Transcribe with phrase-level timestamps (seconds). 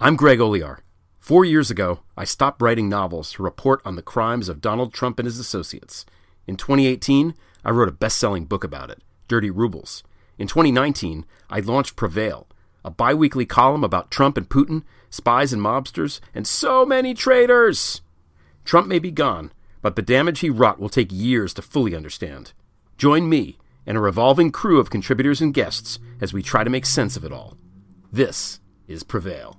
[0.00, 0.78] I'm Greg Olear.
[1.18, 5.18] Four years ago, I stopped writing novels to report on the crimes of Donald Trump
[5.18, 6.06] and his associates.
[6.46, 10.04] In 2018, I wrote a best selling book about it, Dirty Rubles.
[10.38, 12.46] In 2019, I launched Prevail,
[12.84, 18.00] a bi weekly column about Trump and Putin, spies and mobsters, and so many traitors.
[18.64, 19.50] Trump may be gone,
[19.82, 22.52] but the damage he wrought will take years to fully understand.
[22.98, 26.86] Join me and a revolving crew of contributors and guests as we try to make
[26.86, 27.56] sense of it all.
[28.12, 29.58] This is Prevail.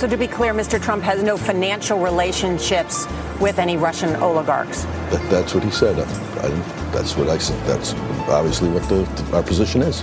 [0.00, 0.82] So, to be clear, Mr.
[0.82, 3.06] Trump has no financial relationships
[3.38, 4.84] with any Russian oligarchs.
[4.84, 5.98] That, that's what he said.
[5.98, 6.02] I,
[6.46, 6.48] I,
[6.90, 7.62] that's what I said.
[7.66, 7.92] That's
[8.30, 9.04] obviously what the,
[9.34, 10.02] our position is.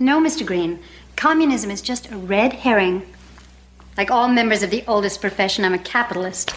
[0.00, 0.44] No, Mr.
[0.44, 0.80] Green.
[1.14, 3.06] Communism is just a red herring.
[3.96, 6.50] Like all members of the oldest profession, I'm a capitalist.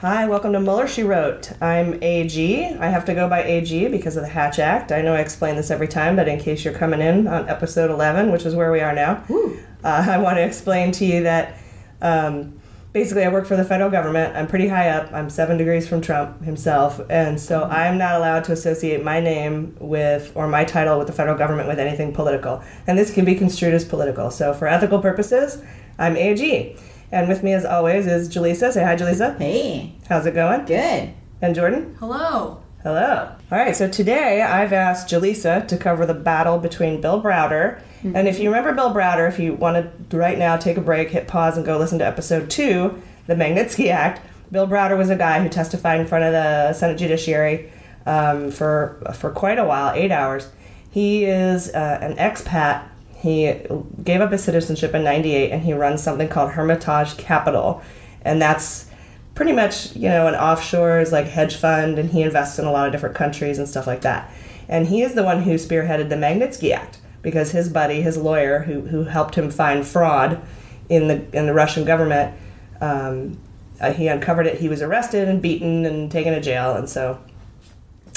[0.00, 1.52] Hi, welcome to Mueller, She Wrote.
[1.62, 2.76] I'm AG.
[2.80, 4.90] I have to go by AG because of the Hatch Act.
[4.90, 7.92] I know I explain this every time, but in case you're coming in on episode
[7.92, 11.58] 11, which is where we are now, uh, I want to explain to you that
[12.00, 12.60] um,
[12.92, 14.36] basically I work for the federal government.
[14.36, 15.12] I'm pretty high up.
[15.12, 17.00] I'm seven degrees from Trump himself.
[17.08, 17.72] And so mm-hmm.
[17.72, 21.68] I'm not allowed to associate my name with, or my title with the federal government
[21.68, 22.62] with anything political.
[22.86, 24.30] And this can be construed as political.
[24.30, 25.62] So for ethical purposes,
[25.98, 26.76] I'm AG.
[27.10, 28.72] And with me, as always, is Jaleesa.
[28.72, 29.38] Say hi, Jaleesa.
[29.38, 29.94] Hey.
[30.08, 30.64] How's it going?
[30.64, 31.12] Good.
[31.42, 31.96] And Jordan?
[31.98, 32.61] Hello.
[32.82, 33.30] Hello.
[33.52, 37.80] All right, so today I've asked Jaleesa to cover the battle between Bill Browder.
[38.02, 38.16] Mm-hmm.
[38.16, 41.10] And if you remember Bill Browder, if you want to right now take a break,
[41.10, 45.16] hit pause, and go listen to episode two, the Magnitsky Act, Bill Browder was a
[45.16, 47.70] guy who testified in front of the Senate Judiciary
[48.04, 50.50] um, for, for quite a while, eight hours.
[50.90, 52.88] He is uh, an expat
[53.22, 53.54] he
[54.02, 57.80] gave up his citizenship in 98 and he runs something called Hermitage Capital.
[58.22, 58.90] And that's
[59.34, 62.86] pretty much, you know, an offshores like hedge fund and he invests in a lot
[62.86, 64.30] of different countries and stuff like that.
[64.68, 68.60] And he is the one who spearheaded the Magnitsky Act because his buddy, his lawyer,
[68.60, 70.42] who, who helped him find fraud
[70.88, 72.36] in the in the Russian government,
[72.80, 73.38] um,
[73.80, 74.60] uh, he uncovered it.
[74.60, 77.18] He was arrested and beaten and taken to jail, and so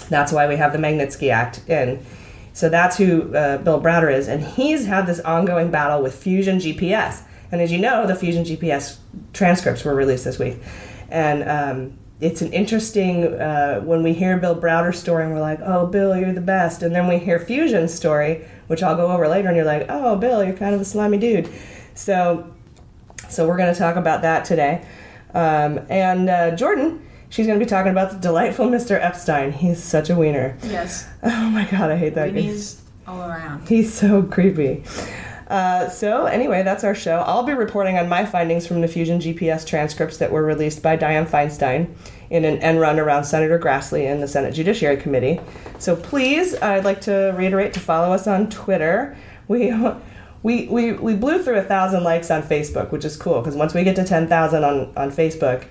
[0.10, 1.62] that's why we have the Magnitsky Act.
[1.68, 2.06] And
[2.54, 6.58] so that's who uh, Bill Browder is, and he's had this ongoing battle with Fusion
[6.58, 7.24] GPS.
[7.52, 8.98] And as you know, the Fusion GPS
[9.34, 10.58] transcripts were released this week,
[11.10, 15.60] and um, it's an interesting uh, when we hear Bill Browder's story and we're like,
[15.62, 19.28] "Oh, Bill, you're the best," and then we hear Fusion's story, which I'll go over
[19.28, 21.50] later, and you're like, "Oh, Bill, you're kind of a slimy dude."
[21.94, 22.54] So,
[23.30, 24.86] so we're going to talk about that today,
[25.34, 29.02] um, and uh, Jordan she's going to be talking about the delightful Mr.
[29.02, 29.52] Epshteyn.
[29.54, 30.58] He's such a wiener.
[30.64, 31.08] Yes.
[31.24, 32.42] Oh my god, I hate that guy.
[32.42, 33.68] Weenies all around.
[33.68, 34.84] He's so creepy.
[35.48, 37.20] Uh, so anyway, that's our show.
[37.20, 40.98] I'll be reporting on my findings from the Fusion GPS transcripts that were released by
[40.98, 41.94] Dianne Feinstein
[42.30, 45.40] in an end run around Senator Grassley and the Senate Judiciary Committee.
[45.78, 49.16] So please, I'd like to reiterate to follow us on Twitter.
[49.48, 49.72] We
[50.42, 53.74] we, we, we blew through a thousand likes on Facebook, which is cool because once
[53.74, 55.66] we get to ten thousand on on Facebook,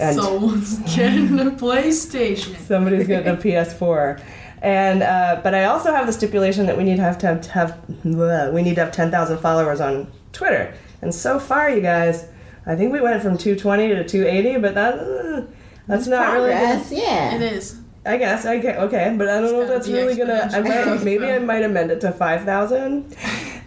[0.00, 2.56] and someone's getting a PlayStation.
[2.58, 4.22] Somebody's getting a PS4.
[4.66, 7.40] And uh, but I also have the stipulation that we need to have to have,
[7.42, 10.74] to have bleh, we need to have ten thousand followers on Twitter.
[11.02, 12.26] And so far, you guys,
[12.66, 15.46] I think we went from 220 to 280, but that uh,
[15.86, 17.02] that's not Progress, really.
[17.04, 17.78] Yeah, it is.
[18.04, 20.48] I guess I get okay, but I don't know if that's really gonna.
[20.52, 23.16] I might, maybe I might amend it to five thousand.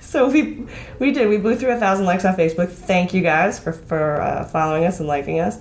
[0.01, 0.65] so we
[0.99, 1.29] we did.
[1.29, 2.69] We blew through a thousand likes on Facebook.
[2.69, 5.59] Thank you guys for for uh, following us and liking us.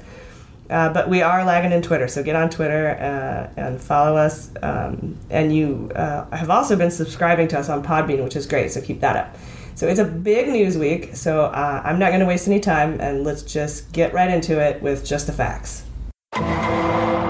[0.71, 4.51] Uh, but we are lagging in Twitter, so get on Twitter uh, and follow us.
[4.63, 8.71] Um, and you uh, have also been subscribing to us on Podbean, which is great,
[8.71, 9.37] so keep that up.
[9.75, 13.01] So it's a big news week, so uh, I'm not going to waste any time,
[13.01, 15.84] and let's just get right into it with just the facts.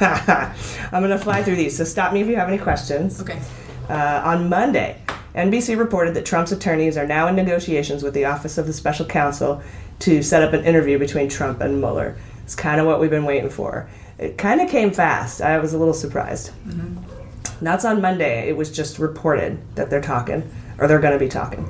[0.00, 3.20] I'm going to fly through these, so stop me if you have any questions.
[3.20, 3.40] Okay.
[3.88, 5.00] Uh, on Monday,
[5.34, 9.04] NBC reported that Trump's attorneys are now in negotiations with the Office of the Special
[9.04, 9.62] Counsel
[10.00, 12.16] to set up an interview between Trump and Mueller.
[12.44, 13.88] It's kind of what we've been waiting for.
[14.18, 15.40] It kind of came fast.
[15.40, 16.50] I was a little surprised.
[16.66, 17.64] Mm-hmm.
[17.64, 18.48] That's on Monday.
[18.48, 20.48] It was just reported that they're talking,
[20.78, 21.68] or they're going to be talking.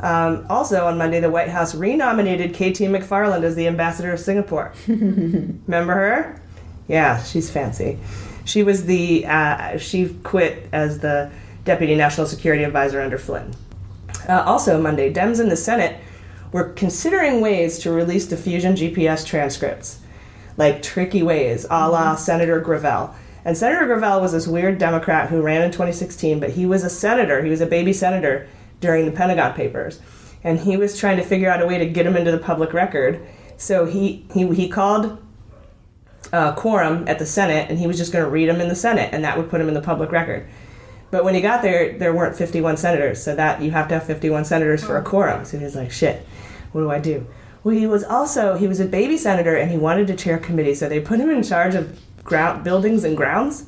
[0.00, 4.72] Um, also on Monday, the White House renominated KT McFarland as the ambassador of Singapore.
[4.86, 6.40] Remember her?
[6.88, 7.98] Yeah, she's fancy.
[8.44, 11.30] She was the uh, she quit as the
[11.64, 13.54] deputy national security advisor under Flynn.
[14.28, 16.00] Uh, also Monday, Dems in the Senate
[16.52, 20.00] were considering ways to release the Fusion GPS transcripts,
[20.56, 23.14] like tricky ways, a la Senator Gravel.
[23.44, 26.90] And Senator Gravel was this weird Democrat who ran in 2016, but he was a
[26.90, 27.42] senator.
[27.42, 28.46] He was a baby senator
[28.80, 30.00] during the Pentagon Papers,
[30.44, 32.72] and he was trying to figure out a way to get him into the public
[32.72, 33.26] record.
[33.56, 35.18] So he he, he called
[36.32, 38.76] uh, quorum at the Senate, and he was just going to read them in the
[38.76, 40.46] Senate, and that would put him in the public record.
[41.12, 44.04] But when he got there, there weren't 51 senators, so that you have to have
[44.04, 45.44] 51 senators for a quorum.
[45.44, 46.26] So he was like, "Shit,
[46.72, 47.26] what do I do?"
[47.62, 50.40] Well, he was also he was a baby senator, and he wanted to chair a
[50.40, 53.66] committee, so they put him in charge of ground buildings and grounds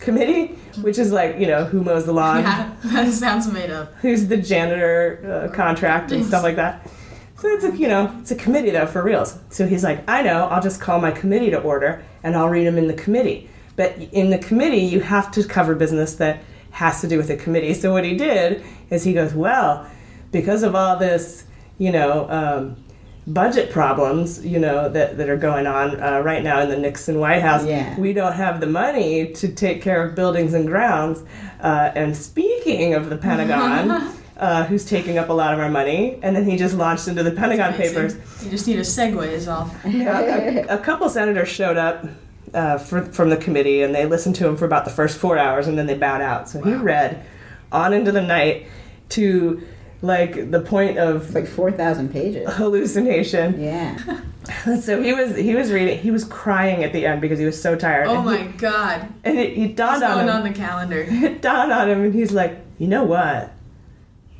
[0.00, 0.46] committee,
[0.80, 3.94] which is like you know who mows the lawn, Yeah, that sounds made up.
[4.02, 6.90] who's the janitor uh, contract and stuff like that.
[7.36, 9.38] So it's a you know it's a committee though for reals.
[9.50, 12.66] So he's like, I know, I'll just call my committee to order and I'll read
[12.66, 13.48] them in the committee.
[13.76, 16.40] But in the committee, you have to cover business that
[16.72, 17.74] has to do with the committee.
[17.74, 19.88] So what he did is he goes, well,
[20.30, 21.44] because of all this,
[21.78, 22.28] you know.
[22.28, 22.76] Um,
[23.26, 27.20] budget problems, you know, that, that are going on uh, right now in the Nixon
[27.20, 27.64] White House.
[27.64, 27.98] Yeah.
[27.98, 31.22] We don't have the money to take care of buildings and grounds.
[31.60, 36.18] Uh, and speaking of the Pentagon, uh, who's taking up a lot of our money,
[36.22, 38.16] and then he just launched into the Pentagon Papers.
[38.42, 39.70] You just need a segue, is all.
[39.84, 42.04] a, a couple senators showed up
[42.54, 45.38] uh, for, from the committee, and they listened to him for about the first four
[45.38, 46.48] hours, and then they bowed out.
[46.48, 47.24] So he read
[47.70, 48.66] on into the night
[49.10, 49.62] to
[50.02, 52.48] like the point of like 4,000 pages.
[52.54, 53.60] hallucination.
[53.62, 53.98] Yeah.
[54.80, 55.98] So he was he was reading.
[55.98, 58.08] He was crying at the end because he was so tired.
[58.08, 59.08] Oh And my he- god.
[59.22, 60.34] And it, it dawned on him.
[60.34, 61.06] on the calendar?
[61.08, 63.52] it dawned on him, and he's like, "You know what?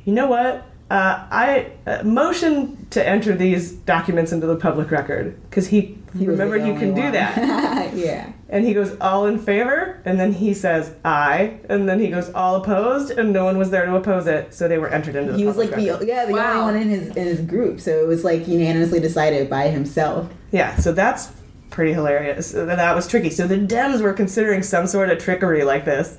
[0.03, 0.65] You know what?
[0.91, 6.27] Uh, I uh, motion to enter these documents into the public record because he, He
[6.27, 8.31] was the remembered you only can do that." yeah.
[8.49, 12.29] And he goes, "All in favor?" And then he says, "Aye." And then he goes,
[12.31, 15.33] "All opposed?" And no one was there to oppose it, so they were entered into
[15.33, 17.79] the He was public like the yeah the only one in his in his group,
[17.79, 20.31] so it was like unanimously decided by himself.
[20.51, 21.31] Yeah, so that's
[21.69, 22.51] pretty hilarious.
[22.51, 23.31] That was tricky.
[23.31, 26.17] So the Dems were considering some sort of trickery like this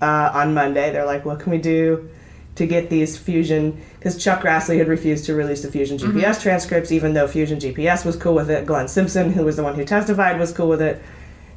[0.00, 0.90] uh, on Monday.
[0.90, 2.10] They're like, what can we do
[2.56, 3.80] to get these Fusion?
[3.98, 8.04] Because Chuck Grassley had refused to release the Fusion GPS transcripts, even though Fusion GPS
[8.04, 8.66] was cool with it.
[8.66, 11.02] Glenn Simpson, who was the one who testified, was cool with it.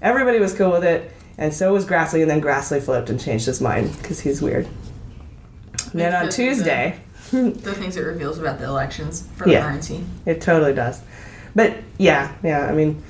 [0.01, 2.21] Everybody was cool with it, and so was Grassley.
[2.21, 4.67] And then Grassley flipped and changed his mind because he's weird.
[5.91, 6.99] And then on of the- Tuesday.
[7.31, 9.65] The things it reveals about the elections for the Yeah.
[9.65, 10.03] RNC.
[10.27, 11.01] It totally does.
[11.55, 13.01] But yeah, yeah, I mean,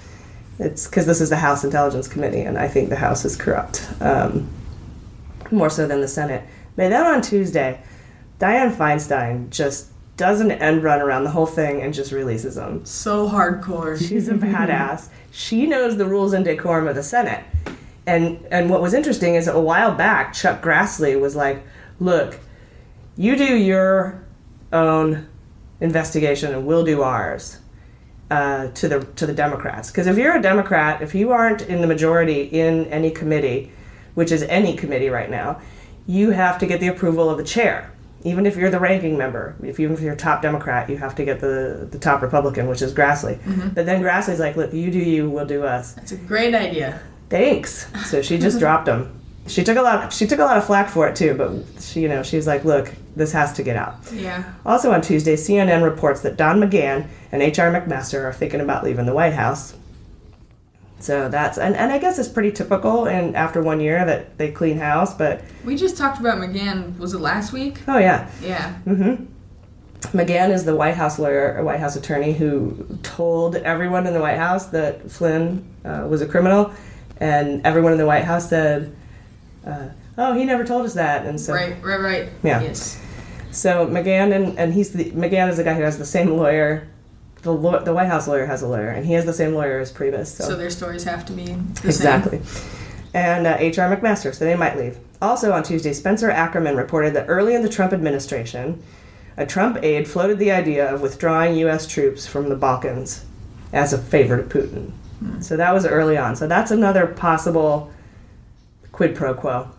[0.57, 3.85] it's because this is the House Intelligence Committee, and I think the House is corrupt,
[3.99, 4.47] um,
[5.51, 6.43] more so than the Senate.
[6.75, 7.81] But then on Tuesday,
[8.39, 12.86] Dianne Feinstein just does an end run around the whole thing and just releases them.
[12.86, 13.98] So hardcore.
[13.98, 15.10] She's a badass.
[15.31, 17.44] She knows the rules and decorum of the Senate.
[18.07, 21.63] And and what was interesting is a while back, Chuck Grassley was like,
[22.00, 22.39] "Look,
[23.18, 24.24] you do your
[24.72, 25.27] own
[25.81, 27.60] investigation, and we'll do ours."
[28.31, 31.81] Uh, to the to the Democrats, because if you're a Democrat, if you aren't in
[31.81, 33.72] the majority in any committee,
[34.16, 35.62] which is any committee right now,
[36.07, 37.91] you have to get the approval of the chair.
[38.23, 41.23] Even if you're the ranking member, if even if you're top Democrat, you have to
[41.25, 43.37] get the the top Republican, which is Grassley.
[43.39, 43.75] Mhm.
[43.75, 47.00] But then Grassley's like, "Look, you do you, we'll do us." That's a great idea.
[47.29, 47.88] Thanks.
[48.05, 49.12] So she just dropped him.
[49.47, 50.12] She took a lot.
[50.12, 51.35] She took a lot of flack for it too.
[51.35, 54.43] But she, you know, she's like, "Look, this has to get out." Yeah.
[54.65, 57.71] Also on Tuesday, CNN reports that Don McGahn and H.R.
[57.71, 59.75] McMaster are thinking about leaving the White House.
[61.05, 63.05] So that's and, and I guess it's pretty typical.
[63.05, 65.13] And after one year, that they clean house.
[65.13, 66.97] But We just talked about McGahn.
[66.97, 67.77] Was it last week?
[67.88, 68.74] oh yeah, Yeah.
[68.79, 69.25] hmm
[70.13, 74.19] McGahn is the White House lawyer, or White House attorney, who told everyone in the
[74.21, 76.71] White House that Flynn uh, was a criminal,
[77.19, 78.95] and everyone in the White House said,
[79.65, 82.29] uh, "Oh, he never told us that." And so, right, right, right.
[82.43, 82.62] Yeah.
[82.62, 83.00] Yes.
[83.51, 86.88] so McGahn and, and he's the McGahn is the guy who has the same lawyer.
[87.45, 89.79] The law, the White House lawyer has a lawyer, and he has the same lawyer
[89.79, 90.25] as Priebus.
[90.25, 92.41] So, their stories have to be Exactly.
[93.13, 93.95] And uh, H.R.
[93.95, 94.97] McMaster, so they might leave.
[95.21, 98.81] Also on Tuesday, Spencer Ackerman reported that early in the Trump administration,
[99.37, 101.85] a Trump aide floated the idea of withdrawing U.S.
[101.85, 103.23] troops from the Balkans
[103.71, 104.91] as a favor to Putin.
[105.43, 106.35] So that was early on.
[106.35, 107.93] So that's another possible
[108.91, 109.69] quid pro quo.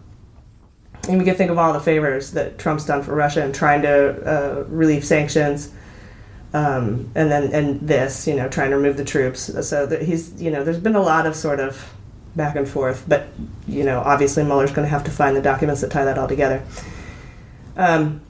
[1.09, 3.83] And we can think of all the favors that Trump's done for Russia and trying
[3.83, 5.73] to uh, relieve sanctions.
[6.55, 9.51] Um, and then and this, you know, trying to remove the troops.
[9.69, 11.93] So that he's, you know, there's been a lot of sort of
[12.35, 13.05] back and forth.
[13.07, 13.27] But
[13.67, 16.29] you know, obviously Mueller's going to have to find the documents that tie that all
[16.29, 16.63] together.
[17.77, 18.21] Um,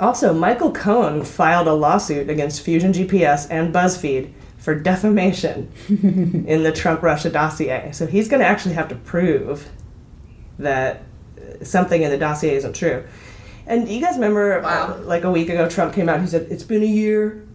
[0.00, 6.72] Also, Michael Cohen filed a lawsuit against Fusion GPS and BuzzFeed for defamation in the
[6.72, 7.90] Trump Russia dossier.
[7.92, 9.68] So he's going to actually have to prove
[10.58, 11.02] that
[11.62, 13.04] something in the dossier isn't true.
[13.68, 16.46] And you guys remember, uh, like a week ago, Trump came out and he said,
[16.50, 17.46] It's been a year.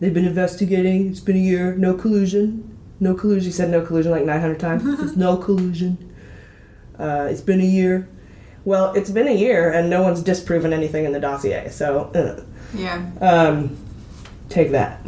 [0.00, 1.08] They've been investigating.
[1.10, 1.74] It's been a year.
[1.74, 2.76] No collusion.
[3.00, 3.46] No collusion.
[3.46, 5.00] He said no collusion like 900 times.
[5.00, 6.12] It's no collusion.
[6.98, 8.08] Uh, it's been a year.
[8.64, 11.68] Well, it's been a year and no one's disproven anything in the dossier.
[11.70, 12.42] So, uh,
[12.78, 13.10] Yeah.
[13.20, 13.76] um,
[14.50, 15.00] take that.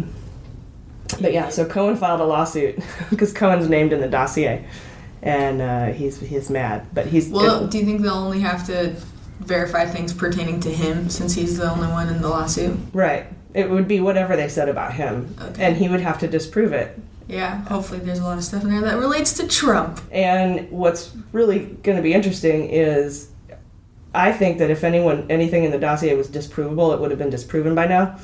[1.21, 2.79] But yeah, so Cohen filed a lawsuit
[3.11, 4.65] because Cohen's named in the dossier,
[5.23, 6.87] and uh, he's he's mad.
[6.93, 8.97] But he's Well, do you think they'll only have to
[9.41, 12.79] verify things pertaining to him since he's the only one in the lawsuit?
[12.93, 13.27] right.
[13.53, 16.99] It would be whatever they said about him, and he would have to disprove it.
[17.29, 17.63] Yeah.
[17.67, 20.01] Hopefully, there's a lot of stuff in there that relates to Trump.
[20.11, 23.31] And what's really going to be interesting is,
[24.13, 27.31] I think that if anyone anything in the dossier was disprovable, it would have been
[27.31, 28.19] disproven by now,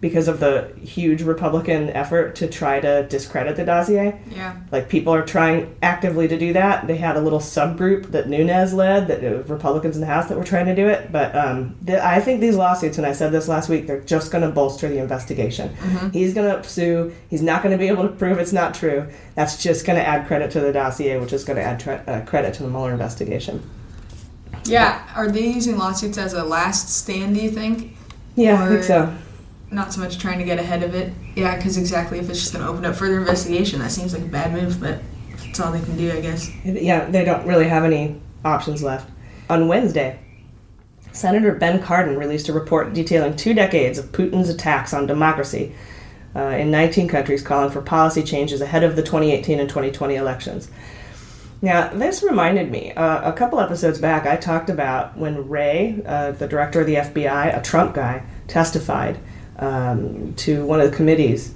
[0.00, 4.20] because of the huge Republican effort to try to discredit the dossier.
[4.30, 4.54] Yeah.
[4.70, 6.86] Like people are trying actively to do that.
[6.86, 10.36] They had a little subgroup that Nunes led, that uh, Republicans in the House that
[10.36, 11.10] were trying to do it.
[11.10, 14.30] But um, the, I think these lawsuits, and I said this last week, they're just
[14.30, 15.74] going to bolster the investigation.
[15.76, 16.12] Mhm.
[16.12, 17.14] He's going to sue.
[17.30, 19.06] He's not going to be able to prove it's not true.
[19.36, 22.02] That's just going to add credit to the dossier, which is going to add tre-
[22.06, 23.62] uh, credit to the Mueller investigation.
[24.66, 25.02] Yeah.
[25.14, 27.34] Are they using lawsuits as a last stand?
[27.36, 27.96] Do you think?
[28.36, 29.14] Yeah, I think so.
[29.74, 31.12] Not so much trying to get ahead of it.
[31.34, 34.22] Yeah, because exactly if it's just going to open up further investigation, that seems like
[34.22, 34.80] a bad move.
[34.80, 35.00] But
[35.42, 36.48] it's all they can do, I guess.
[36.64, 39.10] Yeah, they don't really have any options left.
[39.50, 40.20] On Wednesday,
[41.10, 45.74] Senator Ben Cardin released a report detailing two decades of Putin's attacks on democracy
[46.36, 50.70] uh, in 19 countries, calling for policy changes ahead of the 2018 and 2020 elections.
[51.60, 56.30] Now, this reminded me uh, a couple episodes back, I talked about when Wray, uh,
[56.30, 59.18] the director of the FBI, a Trump guy, testified
[59.58, 61.54] um, to one of the committees.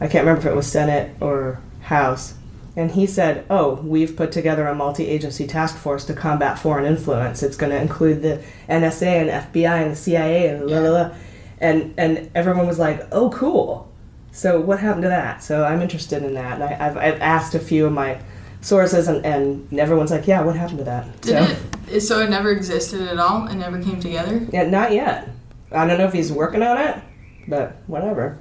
[0.00, 2.34] I can't remember if it was Senate or House.
[2.76, 6.86] And he said, Oh, we've put together a multi agency task force to combat foreign
[6.86, 7.42] influence.
[7.42, 11.16] It's going to include the NSA and FBI and the CIA and blah, blah, blah.
[11.60, 13.90] And, and everyone was like, Oh, cool.
[14.32, 15.42] So, what happened to that?
[15.42, 16.60] So, I'm interested in that.
[16.60, 18.20] And I, I've, I've asked a few of my
[18.60, 21.20] sources, and, and everyone's like, Yeah, what happened to that?
[21.22, 21.56] Did so,
[21.96, 22.00] it?
[22.00, 23.48] So it never existed at all.
[23.48, 24.46] It never came together.
[24.52, 25.28] Yeah, not yet.
[25.72, 27.02] I don't know if he's working on it,
[27.48, 28.38] but whatever.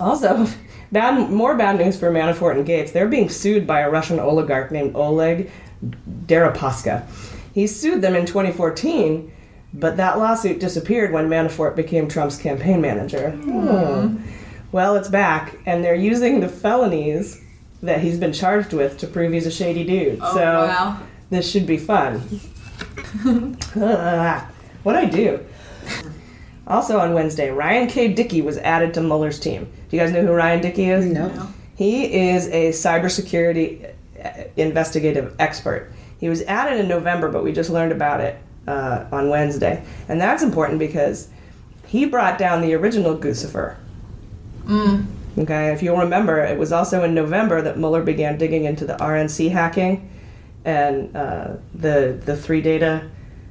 [0.00, 0.46] Also,
[0.92, 2.92] bad, more bad news for Manafort and Gates.
[2.92, 5.50] They're being sued by a Russian oligarch named Oleg
[6.26, 7.06] Deripaska.
[7.52, 9.32] He sued them in 2014,
[9.74, 13.30] but that lawsuit disappeared when Manafort became Trump's campaign manager.
[13.30, 14.18] Hmm.
[14.70, 17.42] Well, it's back, and they're using the felonies
[17.82, 20.18] that he's been charged with to prove he's a shady dude.
[20.20, 21.00] Oh, so wow.
[21.30, 22.18] this should be fun.
[24.82, 25.44] what I do?
[26.68, 28.08] Also on Wednesday, Ryan K.
[28.12, 29.64] Dickey was added to Mueller's team.
[29.88, 31.06] Do you guys know who Ryan Dickey is?
[31.06, 31.48] No.
[31.76, 33.90] He is a cybersecurity
[34.24, 35.90] uh, investigative expert.
[36.20, 39.82] He was added in November, but we just learned about it uh, on Wednesday.
[40.08, 41.28] And that's important because
[41.86, 43.76] he brought down the original Guccifer.
[44.66, 45.06] Mm.
[45.38, 48.94] Okay, if you'll remember, it was also in November that Mueller began digging into the
[48.94, 50.10] RNC hacking
[50.64, 53.08] and uh, the the three data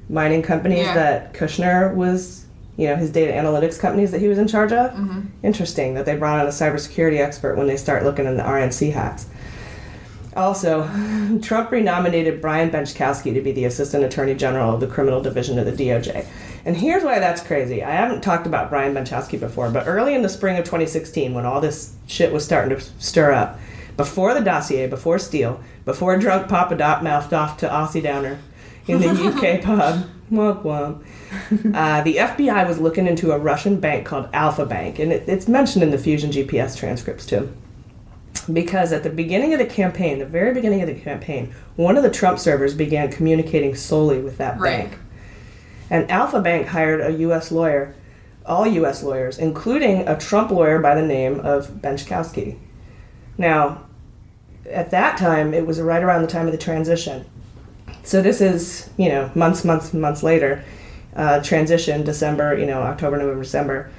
[0.10, 0.94] mining companies Yeah.
[0.94, 2.46] that Kushner was,
[2.78, 4.92] you know, his data analytics companies that he was in charge of.
[4.92, 5.26] Mhm.
[5.44, 9.26] Interesting that they brought on a cybersecurity expert when they start looking into RNC hacks.
[10.36, 10.88] Also,
[11.42, 15.66] Trump renominated Brian Benczkowski to be the Assistant Attorney General of the Criminal Division of
[15.66, 16.26] the DOJ.
[16.64, 17.84] And here's why that's crazy.
[17.84, 21.46] I haven't talked about Brian Benczkowski before, but early in the spring of 2016, when
[21.46, 23.60] all this shit was starting to stir up,
[23.96, 28.38] before the dossier, before Steele, before drunk Papadop mouthed off to Aussie Downer
[28.86, 31.04] in the UK pub, womp womp,
[31.74, 35.48] uh, the FBI was looking into a Russian bank called Alfa Bank, and it, it's
[35.48, 37.52] mentioned in the Fusion GPS transcripts too
[38.52, 42.04] because at the beginning of the campaign, the very beginning of the campaign, one of
[42.04, 44.90] the Trump servers began communicating solely with that Right.
[44.90, 45.00] bank.
[45.90, 47.52] And Alfa Bank hired a U.S.
[47.52, 47.96] lawyer,
[48.46, 49.04] all U.S.
[49.04, 52.58] lawyers, including a Trump lawyer by the name of Benczkowski.
[53.38, 53.84] Now,
[54.70, 57.26] at that time, it was right around the time of the transition.
[58.04, 60.64] So this is, you know, months, months, months later,
[61.18, 63.92] uh, transition, December, you know, October, November, December.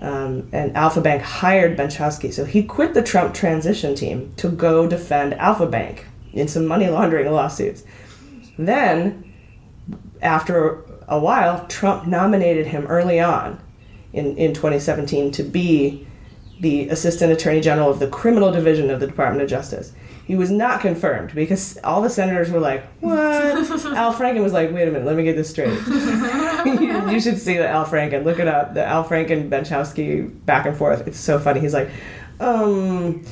[0.00, 2.32] Um, and Alfa Bank hired Benczkowski.
[2.32, 6.88] So he quit the Trump transition team to go defend Alfa Bank in some money
[6.88, 7.82] laundering lawsuits.
[8.58, 9.32] Then,
[10.22, 13.60] after a while, Trump nominated him early on
[14.12, 16.06] in, in 2017 to be
[16.60, 19.92] the Assistant Attorney General of the Criminal Division of the Department of Justice.
[20.26, 23.16] He was not confirmed because all the senators were like, "What?"
[23.96, 27.38] Al Franken was like, "Wait a minute, let me get this straight." you, you should
[27.38, 28.24] see the Al Franken.
[28.24, 28.74] Look it up.
[28.74, 31.08] The Al Franken Benczkowski back and forth.
[31.08, 31.60] It's so funny.
[31.60, 31.90] He's like,
[32.38, 33.24] um,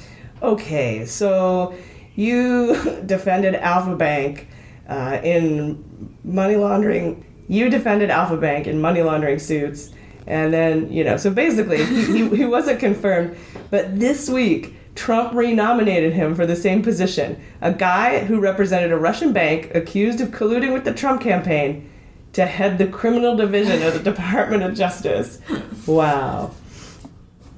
[0.43, 1.75] okay, so
[2.15, 4.49] you defended Alfa Bank
[4.89, 7.25] uh, in money laundering.
[7.47, 9.91] You defended Alfa Bank in money laundering suits,
[10.29, 11.17] and then you know.
[11.17, 13.37] So basically, he, he, he wasn't confirmed.
[13.71, 17.41] But this week, Trump renominated him for the same position.
[17.61, 21.91] A guy who represented a Russian bank accused of colluding with the Trump campaign
[22.35, 25.41] to head the criminal division of the Department of Justice.
[25.87, 26.53] Wow.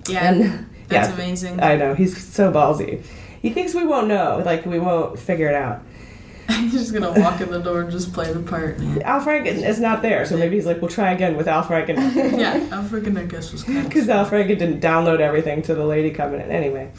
[0.09, 1.61] Yeah, And- that's yeah, amazing.
[1.61, 1.95] I know.
[1.95, 3.03] He's so ballsy.
[3.43, 4.43] He thinks we won't know.
[4.45, 5.83] Like, we won't figure it out.
[6.61, 8.79] He's just gonna walk in the door and just play the part.
[9.03, 11.97] Al Franken is not there, so maybe he's like, we'll try again with Al Franken.
[12.39, 13.65] yeah, Al Franken, I guess was.
[13.65, 16.51] Because Al Franken didn't download everything to the lady coming in.
[16.51, 16.93] Anyway.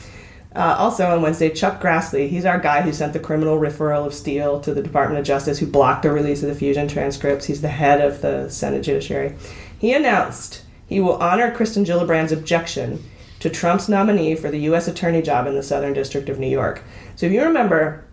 [0.54, 4.14] Uh, also on Wednesday, Chuck Grassley, he's our guy who sent the criminal referral of
[4.14, 7.46] Steele to the Department of Justice, who blocked the release of the Fusion transcripts.
[7.46, 9.38] He's the head of the Senate Judiciary.
[9.80, 13.02] He announced he will honor Kirsten Gillibrand's objection
[13.40, 14.90] to Trump's nominee for the U.S.
[14.90, 16.84] Attorney job in the Southern District of New York.
[17.16, 18.04] So if you remember,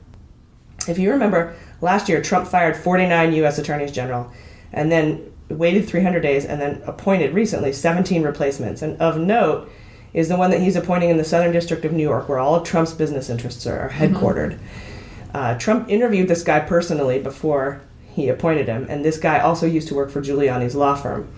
[0.89, 3.59] if you remember, last year Trump fired 49 U.S.
[3.59, 4.31] attorneys general,
[4.73, 8.83] and then waited 300 days, and then appointed recently 17 replacements.
[8.83, 9.71] And of note
[10.13, 12.55] is the one that he's appointing in the Southern District of New York, where all
[12.55, 14.59] of Trump's business interests are, are headquartered.
[15.35, 17.83] Uh, Trump interviewed this guy personally before
[18.15, 21.29] he appointed him, and this guy also used to work for Giuliani's law firm.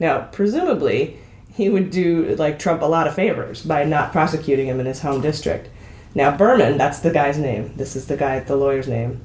[0.00, 1.18] Now, presumably,
[1.52, 5.00] he would do like Trump a lot of favors by not prosecuting him in his
[5.00, 5.68] home district.
[6.16, 7.74] Now, Berman, that's the guy's name.
[7.76, 9.20] This is the guy, the lawyer's name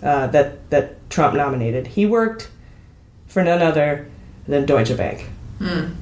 [0.00, 1.88] uh, that that Trump nominated.
[1.88, 2.48] He worked
[3.26, 4.08] for none other
[4.46, 5.28] than Deutsche Bank.
[5.58, 5.94] Hmm.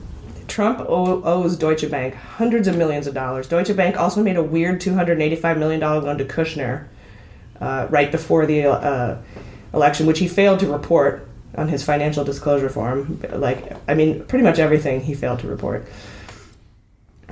[0.46, 3.48] Trump owe, owes Deutsche Bank hundreds of millions of dollars.
[3.48, 6.88] Deutsche Bank also made a weird $285 million loan to Kushner
[7.62, 9.18] uh, right before the uh,
[9.72, 13.18] election, which he failed to report on his financial disclosure form.
[13.32, 15.86] Like, I mean, pretty much everything he failed to report.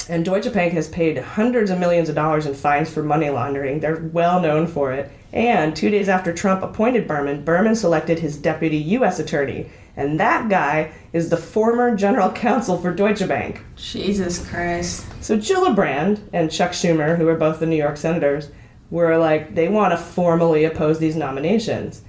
[0.08, 3.80] And Deutsche Bank has paid hundreds of millions of dollars in fines for money laundering.
[3.80, 5.10] They're well known for it.
[5.32, 9.18] And two days after Trump appointed Berman, Berman selected his deputy U.S.
[9.18, 9.68] attorney.
[9.96, 13.62] And that guy is the former general counsel for Deutsche Bank.
[13.76, 15.06] Jesus Christ.
[15.20, 18.50] So Gillibrand and Chuck Schumer, who are both the New York senators,
[18.90, 22.02] were like, they want to formally oppose these nominations.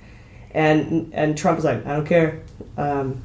[0.51, 2.43] And, and Trump was like, I don't care.
[2.77, 3.23] Um,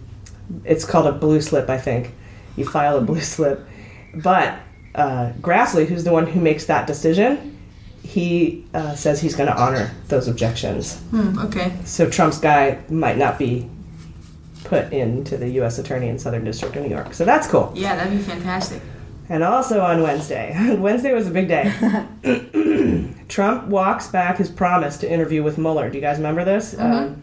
[0.64, 2.14] it's called a blue slip, I think.
[2.56, 3.66] You file a blue slip.
[4.14, 4.58] But
[4.94, 7.58] uh, Grassley, who's the one who makes that decision,
[8.02, 10.98] he uh, says he's going to honor those objections.
[11.10, 11.72] Hmm, okay.
[11.84, 13.68] So Trump's guy might not be
[14.64, 15.78] put into the U.S.
[15.78, 17.14] Attorney in Southern District of New York.
[17.14, 17.72] So that's cool.
[17.74, 18.82] Yeah, that'd be fantastic.
[19.28, 21.72] And also on Wednesday, Wednesday was a big day.
[23.28, 25.88] Trump walks back his promise to interview with Mueller.
[25.88, 26.78] Do you guys remember this?
[26.78, 27.22] Um,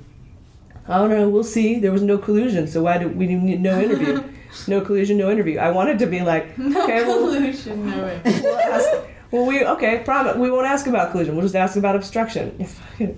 [0.88, 1.80] oh no, we'll see.
[1.80, 4.23] There was no collusion, so why do we need no interview?
[4.67, 5.57] no collusion, no interview.
[5.59, 8.21] I wanted to be like, No okay, well, collusion, no way.
[8.25, 8.89] we'll ask,
[9.31, 10.35] well, we okay, promise.
[10.38, 11.35] We won't ask about collusion.
[11.35, 12.65] We'll just ask about obstruction.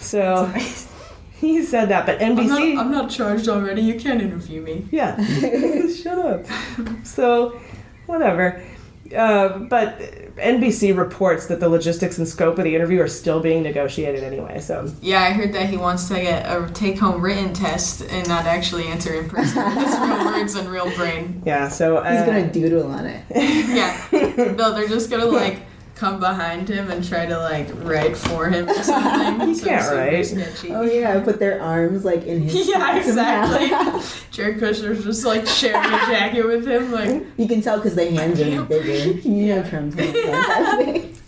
[0.00, 0.44] So
[1.40, 2.74] he said that, but I'm NBC.
[2.74, 3.80] not, I'm not charged already.
[3.82, 4.86] You can't interview me.
[4.90, 5.16] Yeah.
[5.88, 6.44] Shut up.
[7.02, 7.58] So,
[8.06, 8.62] whatever.
[9.14, 9.98] Uh, but
[10.36, 14.60] NBC reports that the logistics and scope of the interview are still being negotiated anyway.
[14.60, 18.46] So, Yeah, I heard that he wants to get a take-home written test and not
[18.46, 21.42] actually answer in person with his real words and real brain.
[21.44, 21.68] yeah.
[21.68, 23.24] So uh, He's gonna doodle on it.
[23.34, 23.98] Yeah.
[24.56, 25.60] No, they're just gonna like
[26.02, 29.46] come behind him and try to like write for him or something.
[29.46, 30.26] He So can't super write.
[30.26, 30.72] sketchy.
[30.74, 32.66] Oh yeah, put their arms like in his.
[32.72, 33.68] Yeah, exactly.
[34.32, 38.10] Jared Kushner's just like sharing a jacket with him, like you can tell because the
[38.10, 39.12] hands are bigger.
[39.28, 41.20] You know Trump's hands.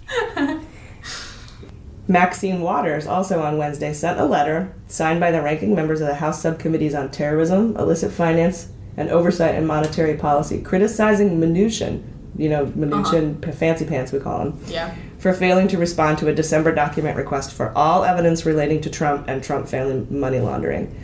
[2.09, 6.17] Maxine Waters also on Wednesday sent a letter signed by the ranking members of the
[6.17, 12.03] House subcommittees on terrorism, illicit finance, and oversight and monetary policy, criticizing Mnuchin,
[12.37, 14.95] you know, Mnuchin, fancy pants we call him, yeah.
[15.19, 19.29] for failing to respond to a December document request for all evidence relating to Trump
[19.29, 20.95] and Trump family money laundering.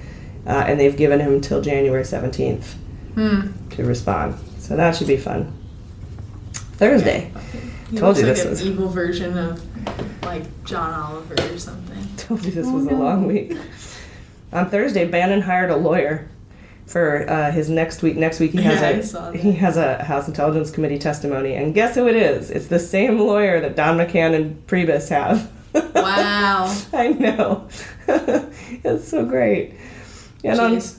[0.47, 2.75] Uh, and they've given him till January 17th
[3.14, 3.49] Hmm.
[3.71, 4.35] to respond.
[4.59, 5.53] So that should be fun.
[6.53, 7.31] Thursday.
[7.90, 9.62] He Told you like this an was- evil version of
[10.25, 12.07] like John Oliver or something.
[12.16, 13.57] Told you this Oh, was a long week.
[14.53, 16.29] On Thursday, Bannon hired a lawyer
[16.90, 18.16] for uh, his next week.
[18.16, 21.94] Next week, he has Yeah, a he has a House Intelligence Committee testimony, and guess
[21.94, 22.50] who it is?
[22.50, 25.50] It's the same lawyer that Don McGahn and Priebus have.
[25.94, 26.76] Wow.
[26.92, 27.68] I know.
[28.09, 29.74] it's so great.
[30.42, 30.98] And on, Jeez.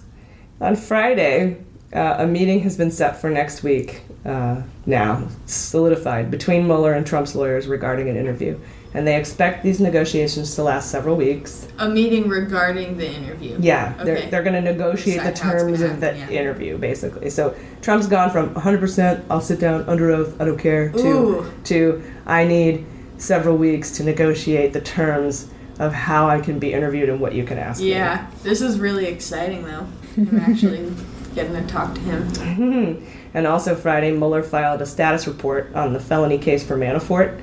[0.62, 1.58] on Friday,
[1.94, 7.06] uh, a meeting has been set for next week uh, now solidified between Mueller and
[7.06, 8.58] Trump's lawyers regarding an interview.
[8.94, 11.68] And they expect these negotiations to last several weeks.
[11.80, 13.58] A meeting regarding the interview.
[13.60, 16.30] Yeah, they're, they're going to negotiate the terms of the yeah.
[16.30, 17.30] interview, basically.
[17.30, 21.54] So Trump's gone from 100%, I'll sit down under oath, I don't care, to, Ooh.
[21.66, 22.86] to I need
[23.18, 25.50] several weeks to negotiate the terms
[25.80, 27.90] of how I can be interviewed and what you can ask me.
[27.90, 29.88] Yeah, this is really exciting though.
[30.18, 30.92] I'm actually
[31.36, 33.08] getting to talk to him.
[33.34, 37.42] And also Friday, Mueller filed a status report on the felony case for Manafort.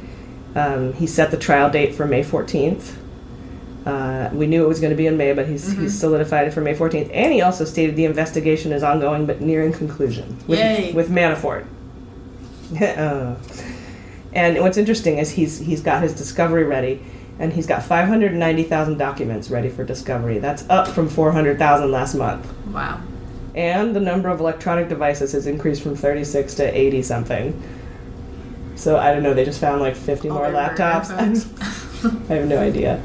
[0.54, 2.94] Um, he set the trial date for May 14th.
[3.86, 5.82] Uh, we knew it was going to be in May, but he's, Mm-hmm.
[5.82, 7.10] he's solidified it for May 14th.
[7.12, 10.92] And he also stated the investigation is ongoing but nearing conclusion with, Yay.
[10.92, 11.66] with Manafort.
[12.80, 13.34] Uh,
[14.34, 17.00] and what's interesting is he's he's got his discovery ready,
[17.38, 20.38] and he's got 590,000 documents ready for discovery.
[20.38, 23.00] That's up from 400,000 last month Wow.
[23.54, 27.62] and the number of electronic devices has increased from 36 to 80 something.
[28.78, 31.10] So I don't know, they just found like 50 more All their laptops.
[32.30, 33.02] I have no idea.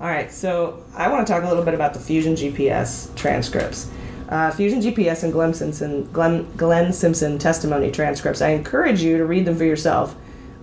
[0.00, 3.90] All right, so I want to talk a little bit about the Fusion GPS transcripts.
[4.28, 8.42] Uh, Fusion GPS and Glenn Simpson, Glenn, Glenn Simpson testimony transcripts.
[8.42, 10.14] I encourage you to read them for yourself.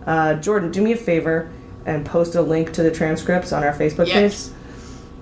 [0.06, 1.52] Uh, Jordan, do me a favor
[1.86, 4.50] and post a link to the transcripts on our Facebook Yes.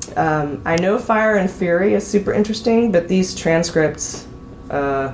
[0.07, 0.17] page.
[0.17, 4.27] Um, I know Fire and Fury is super interesting, but these transcripts,
[4.69, 5.13] uh,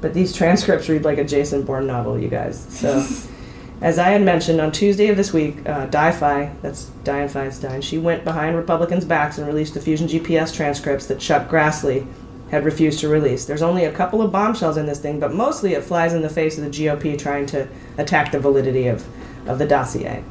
[0.00, 2.66] but these transcripts read like a Jason Bourne novel, you guys.
[2.70, 3.06] So,
[3.80, 7.98] as I had mentioned on Tuesday of this week, uh, DiFi, that's Dianne Feinstein, she
[7.98, 12.06] went behind Republicans' backs and released the Fusion GPS transcripts that Chuck Grassley
[12.50, 13.44] had refused to release.
[13.44, 16.28] There's only a couple of bombshells in this thing, but mostly it flies in the
[16.28, 19.06] face of the GOP trying to attack the validity of,
[19.48, 20.24] of the dossier.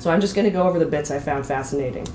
[0.00, 2.06] So I'm just going to go over the bits I found fascinating.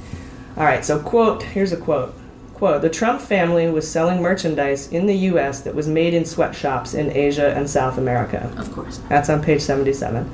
[0.56, 2.16] All right, so quote, here's a quote.
[2.54, 6.94] Quote, the Trump family was selling merchandise in the US that was made in sweatshops
[6.94, 8.54] in Asia and South America.
[8.58, 9.00] Of course.
[9.10, 10.30] That's on page 77.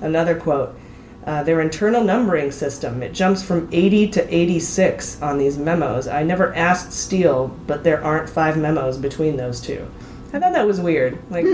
[0.00, 0.78] Another quote.
[1.26, 6.08] Uh, their internal numbering system, it jumps from 80 to 86 on these memos.
[6.08, 9.86] I never asked Steele, but there aren't five memos between those two.
[10.32, 11.18] I thought that was weird.
[11.30, 11.44] Like,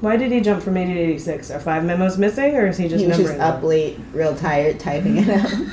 [0.00, 1.50] why did he jump from 80 to 86?
[1.52, 3.68] Are five memos missing, or is he just he was just up them?
[3.68, 5.50] late, real tired, typing it up.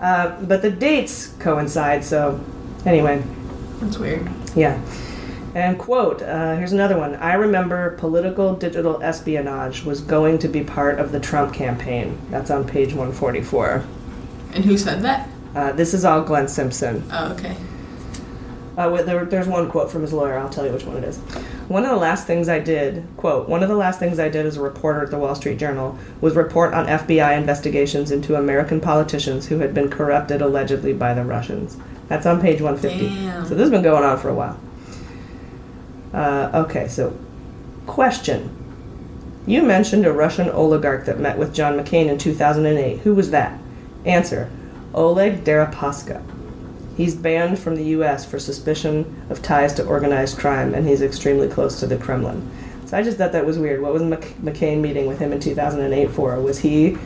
[0.00, 2.42] Uh, but the dates coincide, so
[2.86, 3.22] anyway,
[3.80, 4.28] That's weird.
[4.54, 4.80] yeah.
[5.54, 7.16] And quote, uh, here's another one.
[7.16, 12.18] I remember political digital espionage was going to be part of the Trump campaign.
[12.30, 13.84] That's on page 144.
[14.52, 15.28] And who said that?
[15.54, 17.04] Uh, this is all Glenn Simpson.
[17.10, 17.56] Oh, okay.
[18.78, 20.38] Uh, wait, there, there's one quote from his lawyer.
[20.38, 21.18] I'll tell you which one it is.
[21.68, 24.46] One of the last things I did, quote, one of the last things I did
[24.46, 28.80] as a reporter at the Wall Street Journal was report on FBI investigations into American
[28.80, 31.76] politicians who had been corrupted allegedly by the Russians.
[32.10, 33.08] That's on page 150.
[33.08, 33.44] Damn.
[33.44, 34.58] So this has been going on for a while.
[36.12, 37.16] Uh, okay, so
[37.86, 38.56] question.
[39.46, 42.98] You mentioned a Russian oligarch that met with John McCain in 2008.
[42.98, 43.56] Who was that?
[44.04, 44.50] Answer
[44.92, 46.20] Oleg Deripaska.
[46.96, 48.24] He's banned from the U.S.
[48.28, 52.50] for suspicion of ties to organized crime, and he's extremely close to the Kremlin.
[52.86, 53.80] So I just thought that was weird.
[53.82, 56.40] What was Mc- McCain meeting with him in 2008 for?
[56.40, 56.98] Was he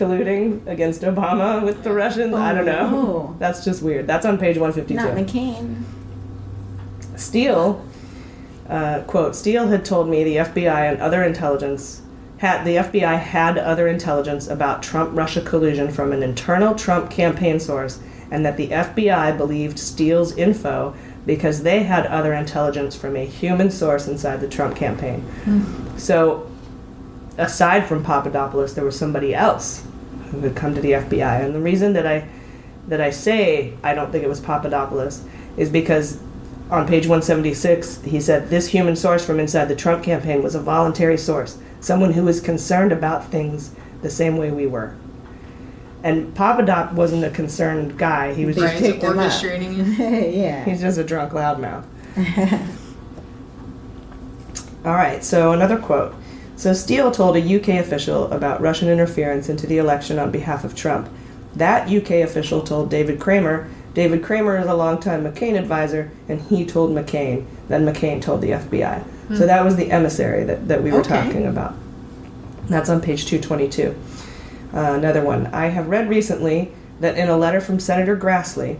[0.00, 2.34] colluding against Obama with the Russians?
[2.34, 2.90] I don't know.
[2.90, 3.36] no.
[3.38, 4.06] That's just weird.
[4.06, 4.94] That's on page 152.
[4.94, 5.82] Not McCain.
[7.16, 7.84] Steele,
[8.68, 12.02] uh, quote, Steele had told me the FBI and other intelligence
[12.38, 17.60] had the FBI had other intelligence about Trump Russia collusion from an internal Trump campaign
[17.60, 20.94] source, and that the FBI believed Steele's info
[21.26, 25.22] because they had other intelligence from a human source inside the Trump campaign.
[25.98, 26.49] So,
[27.40, 29.84] aside from Papadopoulos, there was somebody else
[30.30, 32.28] who had come to the FBI, and the reason that I
[32.88, 35.24] that I say I don't think it was Papadopoulos
[35.56, 36.20] is because
[36.70, 40.60] on page 176 he said this human source from inside the Trump campaign was a
[40.60, 44.94] voluntary source, someone who was concerned about things the same way we were.
[46.02, 48.32] And Papadop wasn't a concerned guy.
[48.32, 49.14] He was just Brian's up.
[49.14, 50.34] orchestrating it.
[50.34, 50.64] yeah.
[50.64, 51.84] He's just a drunk loudmouth.
[54.82, 56.14] All right, so another quote.
[56.60, 60.76] So Steele told a UK official about Russian interference into the election on behalf of
[60.76, 61.08] Trump.
[61.56, 63.66] That UK official told David Kramer.
[63.94, 67.46] David Kramer is a longtime McCain advisor, and he told McCain.
[67.68, 69.02] Then McCain told the FBI.
[69.38, 71.08] So that was the emissary that, that we were Okay.
[71.08, 71.76] talking about.
[72.68, 73.96] That's on page 222.
[74.74, 75.46] Uh, another one.
[75.54, 78.76] I have read recently that in a letter from Senator Grassley,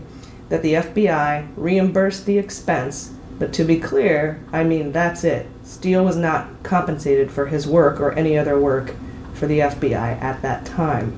[0.49, 5.47] that the FBI reimbursed the expense, but to be clear, I mean that's it.
[5.71, 8.93] Steele was not compensated for his work or any other work
[9.33, 11.13] for the FBI at that time.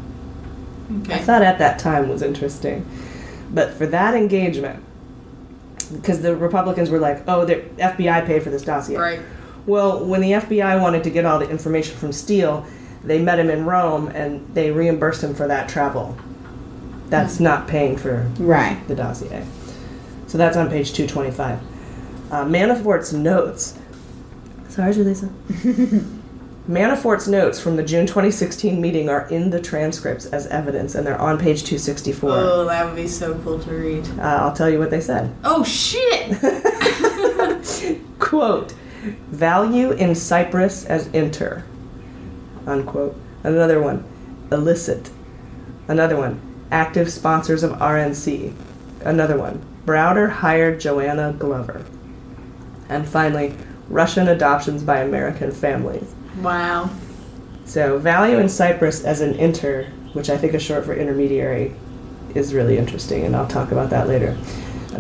[1.10, 2.86] I thought at that time was interesting.
[3.52, 4.84] But for that engagement,
[5.92, 9.20] because the Republicans were like, "Oh, the FBI paid for this dossier." Right.
[9.66, 12.64] Well, when the FBI wanted to get all the information from Steele,
[13.04, 16.16] they met him in Rome and they reimbursed him for that travel.
[17.10, 18.78] That's not paying for Right.
[18.88, 19.44] the dossier.
[20.28, 21.58] So that's on page 225.
[22.32, 23.74] Uh, Manafort's notes.
[24.74, 25.30] Sorry, Julissa.
[26.68, 31.22] Manafort's notes from the June 2016 meeting are in the transcripts as evidence, and they're
[31.22, 32.32] on page 264.
[32.32, 34.08] Oh, that would be so cool to read.
[34.18, 35.36] Uh, I'll tell you what they said.
[35.44, 36.40] Oh shit!
[38.20, 38.72] Quote,
[39.30, 41.64] value in Cyprus as inter.
[42.66, 43.16] Unquote.
[43.44, 44.04] Another one,
[44.52, 45.12] illicit.
[45.88, 48.56] Another one, active sponsors of RNC.
[49.02, 51.86] Another one, Browder hired Joanna Glover.
[52.90, 53.56] And finally,
[53.90, 56.14] Russian adoptions by American families.
[56.42, 56.90] Wow.
[57.66, 61.74] So, value in Cyprus as an inter, which I think is short for intermediary,
[62.36, 64.38] is really interesting, and I'll talk about that later.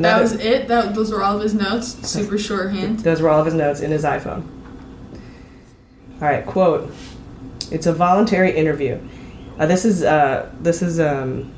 [0.02, 0.67] That was it.
[0.67, 2.08] That those were all of his notes.
[2.08, 3.00] Super shorthand.
[3.00, 4.48] Those were all of his notes in his iPhone.
[6.22, 6.91] All right, quote.
[7.72, 9.00] It's a voluntary interview.
[9.60, 11.54] Uh, this is uh, this is um,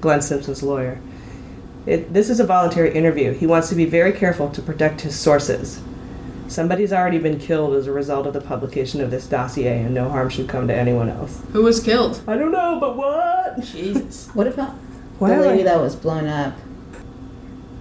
[0.00, 1.00] Glenn Simpson's lawyer.
[1.86, 3.32] It, this is a voluntary interview.
[3.32, 5.80] He wants to be very careful to protect his sources.
[6.48, 10.08] Somebody's already been killed as a result of the publication of this dossier, and no
[10.08, 11.42] harm should come to anyone else.
[11.52, 12.20] Who was killed?
[12.26, 13.60] I don't know, but what?
[13.64, 14.28] Jesus.
[14.34, 14.74] What about
[15.18, 16.54] Why the am I- lady that was blown up?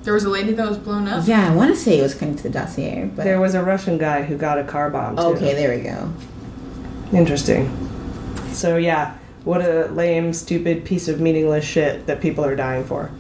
[0.04, 1.28] There was a lady that was blown up.
[1.28, 3.64] Yeah, I want to say it was connected to the dossier, but There was a
[3.64, 5.16] Russian guy who got a car bomb.
[5.16, 5.24] Too.
[5.24, 6.14] okay, there we go.
[7.12, 7.72] Interesting.
[8.52, 13.10] So yeah, what a lame, stupid piece of meaningless shit that people are dying for.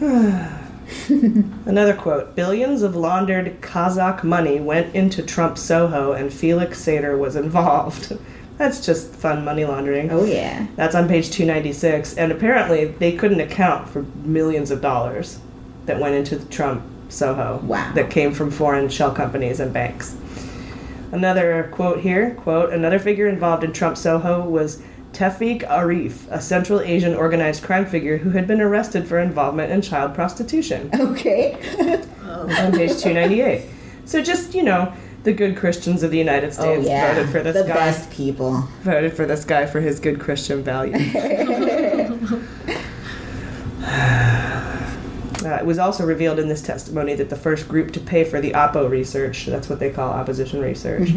[1.08, 7.36] Another quote Billions of laundered Kazakh money went into Trump Soho and Felix Sater was
[7.36, 8.16] involved.
[8.58, 10.10] That's just fun money laundering.
[10.10, 10.66] Oh yeah.
[10.76, 12.14] That's on page 296.
[12.16, 15.40] And apparently, they couldn't account for millions of dollars
[15.84, 17.92] that went into the Trump Soho Wow.
[17.94, 20.16] that came from foreign shell companies and banks.
[21.12, 24.82] Another quote here quote, another figure involved in Trump Soho was
[25.16, 29.80] Tevfik Arif, a Central Asian organized crime figure who had been arrested for involvement in
[29.80, 30.90] child prostitution.
[31.06, 31.54] Okay.
[32.28, 33.64] on page 298.
[34.04, 37.14] So just, you know, the good Christians of the United oh States yeah.
[37.14, 37.74] voted for this the guy.
[37.74, 38.60] best people.
[38.82, 41.14] Voted for this guy for his good Christian values.
[45.44, 48.40] Uh, it was also revealed in this testimony that the first group to pay for
[48.40, 51.10] the Oppo research, that's what they call opposition research,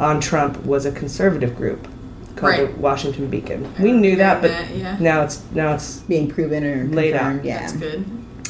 [0.00, 1.86] on Trump was a conservative group
[2.40, 2.74] called Right.
[2.74, 3.72] the Washington Beacon.
[3.78, 4.96] We knew that, but that, yeah.
[4.98, 7.44] now it's now it's Being proven or Laid out.
[7.44, 7.60] Yeah.
[7.60, 8.04] That's good.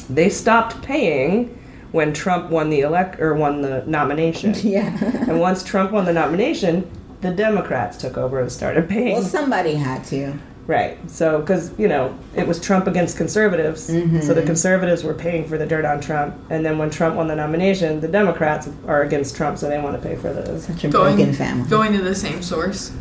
[0.09, 1.57] they stopped paying
[1.91, 4.53] when Trump won the elect or won the nomination.
[4.63, 4.97] Yeah.
[5.27, 6.89] and once Trump won the nomination,
[7.21, 9.13] the Democrats took over and started paying.
[9.13, 10.33] well, somebody had to.
[10.67, 10.97] Right.
[11.09, 13.83] So, because, you know, it was Trump against conservatives.
[13.87, 14.45] So the mm-hmm.
[14.45, 16.35] conservatives were paying for the dirt on Trump.
[16.49, 20.01] And then when Trump won the nomination, the Democrats are against Trump, so they want
[20.01, 20.65] to pay for those.
[20.65, 21.69] Such a Going, broken family.
[21.69, 22.93] going to the same source.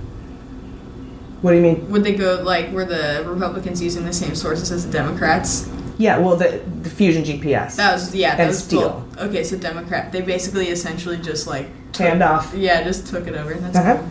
[1.42, 1.90] What do you mean?
[1.90, 5.68] Would they go like were the Republicans using the same sources as the Democrats?
[5.98, 7.76] Yeah, well, the, the Fusion GPS.
[7.76, 8.30] That was yeah.
[8.36, 8.80] That And was Steele.
[9.16, 10.12] well, Okay, so Democrat.
[10.12, 12.54] They basically essentially just like took, Hand off.
[12.54, 13.52] Yeah, just took it over.
[13.54, 13.96] That's Uh-huh.
[13.96, 14.10] cool.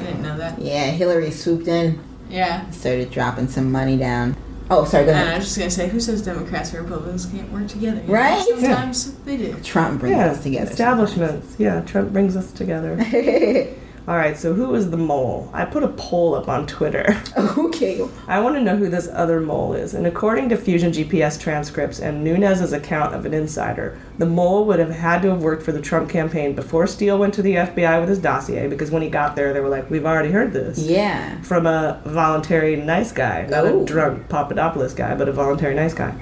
[0.00, 0.60] I didn't know that.
[0.60, 2.68] Yeah, Hillary swooped in, Yeah.
[2.70, 4.36] started dropping some money down.
[4.70, 7.50] Oh, sorry, go And I was just gonna say, who says Democrats and Republicans can't
[7.52, 8.00] work together?
[8.00, 8.42] You know, Right?
[8.48, 9.54] Sometimes they do.
[9.62, 10.70] Trump brings yeah, us together.
[10.70, 11.54] establishments.
[11.58, 12.96] Yeah, Trump brings us together.
[14.08, 15.48] All right, so who is the mole?
[15.52, 17.22] I put a poll up on Twitter.
[17.38, 18.04] okay.
[18.26, 19.94] I want to know who this other mole is.
[19.94, 24.80] And according to Fusion GPS transcripts and Nunes's account of an insider, the mole would
[24.80, 28.00] have had to have worked for the Trump campaign before Steele went to the FBI
[28.00, 30.78] with his dossier because when he got there, they were like, we've already heard this.
[30.80, 31.40] Yeah.
[31.42, 33.82] From a voluntary nice guy, not Oh.
[33.82, 36.12] a drunk Papadopoulos guy, but a voluntary nice guy.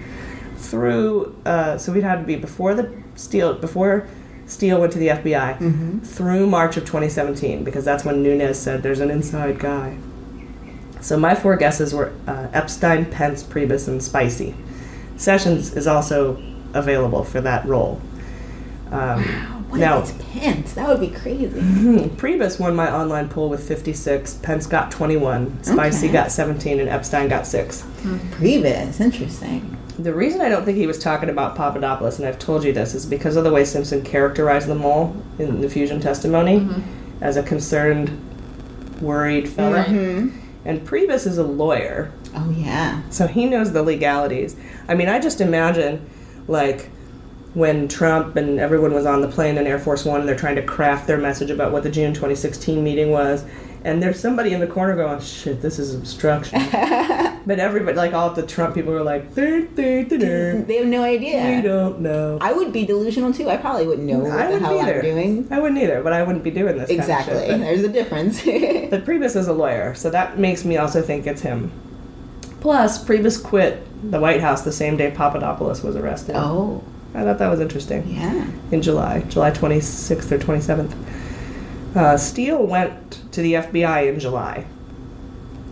[0.56, 4.06] Through, uh, so we'd have to be before the Steele, before
[4.50, 8.98] Steele went to the FBI, through March of 2017, because that's when Nunes said there's
[9.00, 9.96] an inside guy.
[11.00, 14.54] So my four guesses were uh, Epshteyn, Pence, Priebus, and Spicy.
[15.16, 16.42] Sessions is also
[16.74, 18.00] available for that role.
[18.90, 19.22] Um,
[19.70, 20.72] What now, if it's Pence?
[20.72, 21.60] That would be crazy.
[22.16, 26.12] Priebus won my online poll with 56, Pence got 21, Spicy Okay.
[26.12, 27.82] got 17, and Epshteyn got 6.
[28.32, 29.76] Priebus, interesting.
[30.02, 32.94] The reason I don't think he was talking about Papadopoulos, and I've told you this,
[32.94, 37.22] is because of the way Simpson characterized them all in the Fusion testimony mm-hmm.
[37.22, 38.10] as a concerned,
[39.02, 39.84] worried fella.
[39.84, 40.38] Mm-hmm.
[40.64, 43.02] And Priebus is a lawyer, Oh yeah.
[43.10, 44.56] so he knows the legalities.
[44.88, 46.08] I mean, I just imagine,
[46.48, 46.90] like,
[47.52, 50.56] when Trump and everyone was on the plane in Air Force One and they're trying
[50.56, 53.44] to craft their message about what the June 2016 meeting was.
[53.82, 56.58] And there's somebody in the corner going, shit, this is obstruction.
[57.46, 60.86] but everybody, like all the Trump people were like, "Dur, dur, dur, dur." They have
[60.86, 61.56] no idea.
[61.56, 62.36] we don't know.
[62.42, 63.48] I would be delusional too.
[63.48, 64.94] I probably wouldn't know what I the wouldn't hell either.
[64.96, 65.48] I'm doing.
[65.50, 66.88] I wouldn't either, but I wouldn't be doing this.
[66.88, 67.46] kind of Exactly.
[67.46, 67.58] shit.
[67.60, 68.42] There's a difference.
[68.90, 71.70] But Priebus is a lawyer, so that makes me also think it's him.
[72.60, 76.34] Plus, Priebus quit the White House the same day Papadopoulos was arrested.
[76.36, 76.82] oh,
[77.14, 78.06] I thought that was interesting.
[78.08, 78.46] yeah.
[78.72, 80.92] In July, July 26th or 27th.
[81.96, 84.66] Uh, Steele went to the FBI in July.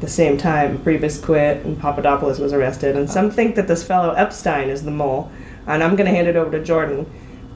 [0.00, 2.96] The same time Priebus quit and Papadopoulos was arrested.
[2.96, 5.30] And some think that this fellow Epshteyn is the mole.
[5.66, 7.04] And I'm going to hand it over to Jordan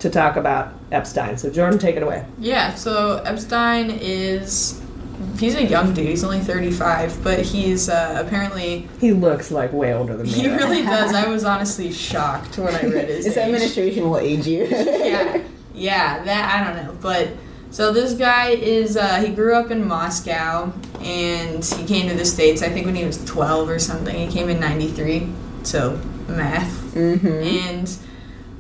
[0.01, 1.39] to talk about Epshteyn.
[1.39, 2.27] So, Jordan, take it away.
[2.39, 4.83] Yeah, so Epshteyn is.
[5.39, 6.09] He's a young dude.
[6.09, 8.89] He's only 35, but he's uh, apparently.
[9.01, 10.33] He looks like way older than me.
[10.33, 11.15] He really does.
[11.15, 13.45] I was honestly shocked when I read his This age.
[13.45, 14.65] administration will age you.
[14.71, 15.41] yeah,
[15.75, 17.29] yeah, that I don't know, but
[17.73, 22.25] so this guy is uh, he grew up in Moscow and he came to the
[22.25, 22.63] states.
[22.63, 24.15] I think when he was twelve or something.
[24.15, 25.29] He came in '93,
[25.65, 26.71] so math.
[26.95, 27.27] Mm-hmm.
[27.27, 27.99] And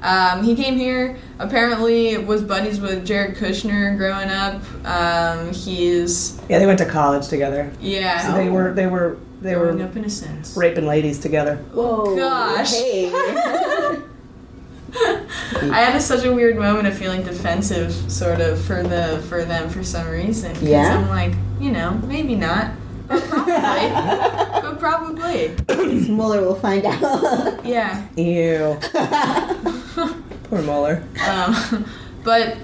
[0.02, 1.16] um, he came here.
[1.38, 4.60] Apparently, was buddies with Jared Kushner growing up.
[4.84, 7.70] Um, he's Yeah, they went to college together.
[7.80, 10.56] yeah, So they were they were they growing were up in a sense.
[10.56, 11.56] raping ladies together.
[11.72, 12.16] Whoa.
[12.16, 12.72] gosh.
[12.74, 13.10] Hey.
[14.94, 19.44] I had a, such a weird moment of feeling defensive, sort of, for the for
[19.44, 20.56] them for some reason.
[20.60, 20.98] Yeah?
[20.98, 22.72] I'm like, you know, maybe not,
[23.08, 23.52] but probably,
[24.62, 27.64] but probably, Mueller will find out.
[27.64, 28.06] yeah.
[28.16, 28.78] Ew.
[30.44, 31.04] Poor Mueller.
[31.26, 31.86] Um,
[32.22, 32.58] but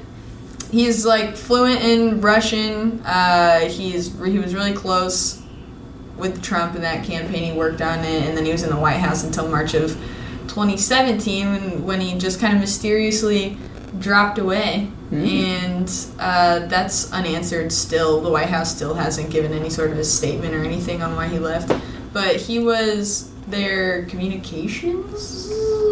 [0.70, 3.00] he's like fluent in Russian.
[3.04, 5.42] Uh, he's he was really close
[6.16, 7.52] with Trump in that campaign.
[7.52, 9.96] He worked on it, and then he was in the White House until March of
[10.48, 13.56] 2017 when, when he just kind of mysteriously
[13.98, 14.90] dropped away.
[15.10, 18.20] And uh, that's unanswered still.
[18.20, 21.28] The White House still hasn't given any sort of a statement or anything on why
[21.28, 21.72] he left.
[22.12, 25.48] But he was their communications.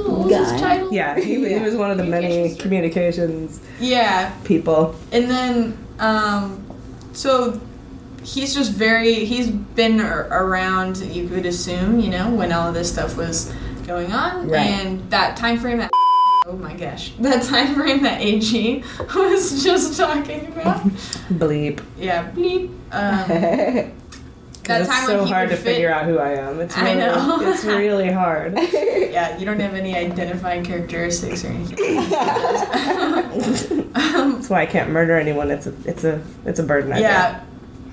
[0.06, 0.58] What was his Guy.
[0.60, 0.92] title?
[0.92, 4.94] Yeah, he, he was one of the many communications Yeah, people.
[5.12, 6.62] and then um,
[7.14, 7.58] so
[8.22, 10.98] he's just very he's been around.
[10.98, 13.50] You could assume, you know, when all of this stuff was
[13.86, 14.66] going on, Right.
[14.66, 15.90] and that time frame that.
[16.48, 18.84] Oh my gosh, that time frame that AG
[19.16, 20.76] was just talking about.
[21.28, 21.82] Bleep.
[21.98, 22.68] Yeah, bleep.
[22.92, 23.92] Um,
[24.62, 26.60] that It's so hard to fit- figure out who I am.
[26.60, 27.40] It's I really, know.
[27.50, 28.56] it's really hard.
[28.56, 32.10] Yeah, you don't have any identifying characteristics or anything.
[33.92, 35.50] That's why I can't murder anyone.
[35.50, 36.92] It's a it's a it's a burden.
[36.92, 37.40] I Yeah,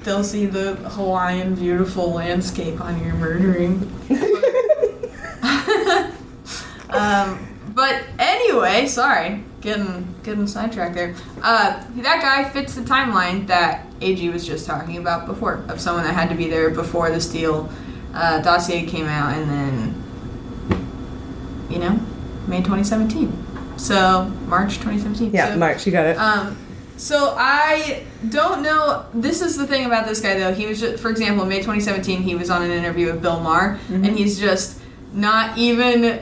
[0.04, 3.90] they'll see the Hawaiian beautiful landscape on your murdering.
[6.94, 11.16] Um, but anyway, sorry, getting getting sidetracked there.
[11.42, 16.04] Uh, that guy fits the timeline that AG was just talking about before of someone
[16.04, 17.70] that had to be there before the Steele
[18.14, 20.04] uh, dossier came out, and then
[21.70, 22.00] you know,
[22.48, 23.78] May 2017.
[23.78, 25.32] So March 2017.
[25.34, 26.18] Yeah, So- March, you got it.
[26.18, 26.58] um,
[26.98, 29.06] so I don't know.
[29.16, 30.54] This is the thing about this guy, though.
[30.54, 33.80] He was, just, for example, May 2017, he was on an interview with Bill Maher,
[33.90, 34.80] and he's just
[35.12, 36.22] not even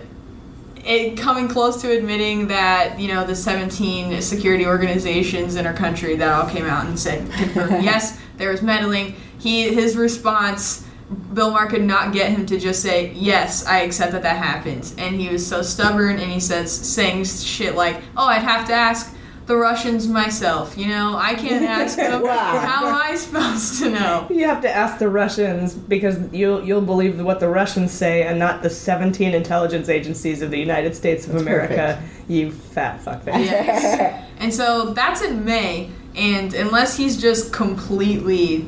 [0.85, 6.15] it, coming close to admitting that you know the 17 security organizations in our country
[6.15, 7.27] that all came out and said
[7.83, 9.15] yes, there was meddling.
[9.39, 10.87] He his response.
[11.33, 14.93] Bill Maher could not get him to just say, Yes, I accept that that happened.
[14.97, 18.73] And he was so stubborn and he says, saying shit like, Oh, I'd have to
[18.73, 19.13] ask
[19.51, 20.77] the Russians myself.
[20.77, 22.21] You know, I can't ask them.
[22.21, 22.57] Wow.
[22.57, 24.27] How am I supposed to know?
[24.29, 28.39] You have to ask the Russians because you'll you'll believe what the Russians say and
[28.39, 32.01] not the 17 intelligence agencies of the United States of America.
[32.29, 33.43] You fat fuckface.
[33.43, 34.25] Yes.
[34.37, 35.89] and so that's in May.
[36.15, 38.67] And unless he's just completely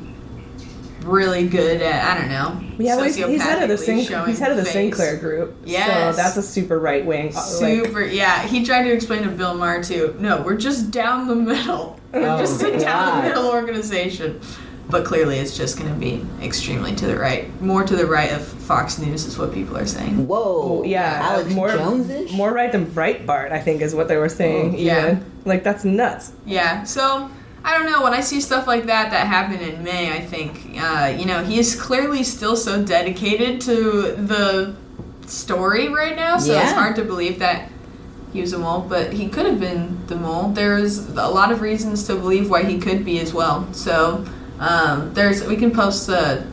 [1.04, 4.40] really good at, I don't know, Yeah, well, he's, he's head of the sociopathically he's
[4.40, 4.74] head of the face.
[4.74, 5.56] Sinclair group.
[5.66, 7.30] Yeah, so that's a super right wing.
[7.36, 8.44] Uh, super, yeah.
[8.48, 10.16] He tried to explain to Bill Maher too.
[10.20, 12.00] No, we're just down the middle.
[12.12, 14.40] We're Oh, just a down the middle organization.
[14.90, 17.50] But clearly, it's just going to be extremely to the right.
[17.62, 20.28] More to the right of Fox News is what people are saying.
[20.28, 20.84] Whoa.
[20.84, 22.34] yeah, uh, Alex more Jones-ish?
[22.34, 23.52] more right than Breitbart.
[23.52, 24.76] I think is what they were saying.
[24.76, 25.08] Oh, yeah.
[25.12, 25.32] even.
[25.46, 26.34] like that's nuts.
[26.46, 27.32] Yeah, so
[27.66, 28.04] I don't know.
[28.04, 31.44] When I see stuff like that that happened in May, I think, uh, you know,
[31.44, 34.76] he's clearly still so dedicated to the
[35.28, 37.70] story right now, so it's hard to believe that
[38.34, 40.50] he was a mole, but he could have been the mole.
[40.50, 43.72] There's a lot of reasons to believe why he could be as well.
[43.74, 44.26] So
[44.60, 46.46] um, there's we can post the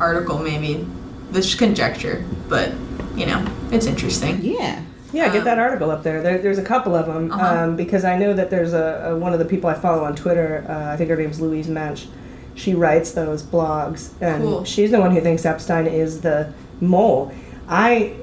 [0.00, 0.86] article maybe,
[1.30, 2.72] this conjecture, but
[3.14, 4.40] you know, it's interesting.
[4.42, 4.82] Yeah.
[5.12, 6.22] Yeah, get Um, that article up there.
[6.22, 7.64] there there's a couple of them Uh-huh.
[7.64, 10.14] um, because I know that there's a, a one of the people I follow on
[10.16, 10.64] Twitter.
[10.68, 12.06] Uh, I think her name's Louise Mensch.
[12.54, 14.64] She writes those blogs, and Cool.
[14.64, 17.32] she's the one who thinks Epshteyn is the mole.
[17.68, 18.14] I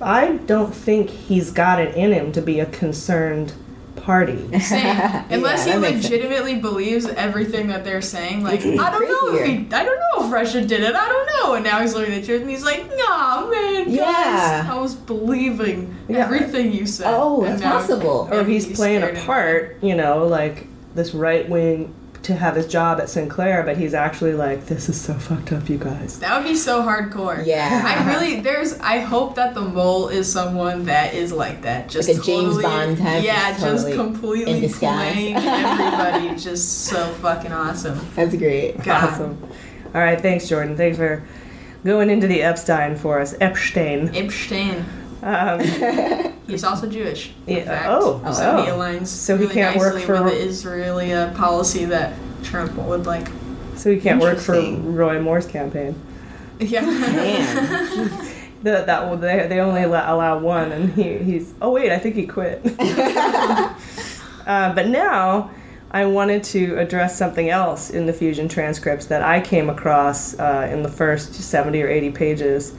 [0.00, 3.54] I don't think he's got it in him to be a concerned
[3.96, 4.58] party.
[4.60, 4.86] Same.
[5.30, 6.10] Unless that he makes sense.
[6.10, 8.42] legitimately believes everything that they're saying.
[8.42, 10.94] Like, I don't know if he, I don't know if Russia did it.
[10.94, 11.54] I don't know.
[11.54, 14.68] And now he's learning the truth, and he's like, Nah, man, guys, Yeah.
[14.70, 16.18] I was believing Yeah.
[16.18, 17.06] everything you said.
[17.14, 18.28] Oh, And that's now possible.
[18.30, 22.34] or maybe he's playing a scared of part, you know, like this right wing to
[22.34, 25.78] have his job at Sinclair, but he's actually like, this is so fucked up, you
[25.78, 26.18] guys.
[26.20, 27.44] That would be so hardcore.
[27.44, 27.82] Yeah.
[27.84, 31.88] I really there's I hope that the mole is someone that is like that.
[31.88, 36.36] Just Like a James totally, Bond type, Yeah, just just totally completely in playing everybody
[36.36, 38.00] just so fucking awesome.
[38.14, 38.82] That's great.
[38.82, 39.10] God.
[39.10, 39.42] Awesome.
[39.94, 40.76] All right, thanks, Jordan.
[40.76, 41.22] Thanks for
[41.84, 43.34] going into the Epshteyn for us.
[43.34, 44.10] Epshteyn.
[44.14, 44.84] Epshteyn.
[45.22, 45.60] Um,
[46.46, 47.28] He's also Jewish.
[47.28, 47.86] fun Yeah, fact.
[47.88, 48.62] oh, so oh.
[48.64, 52.14] he aligns So he really can't work nicely for- with the Israeli uh, policy that
[52.42, 53.28] Trump would like.
[53.76, 55.94] so he can't work for Roy Moore's campaign.
[56.58, 56.82] Yeah.
[56.82, 58.28] Man.
[58.62, 61.52] The, that well, they, they only allow, allow one, and he, he's.
[61.60, 62.60] Oh wait, I think he quit.
[62.78, 63.74] uh,
[64.72, 65.50] but now,
[65.90, 70.68] I wanted to address something else in the fusion transcripts that I came across uh,
[70.70, 72.72] in the first seventy or eighty pages.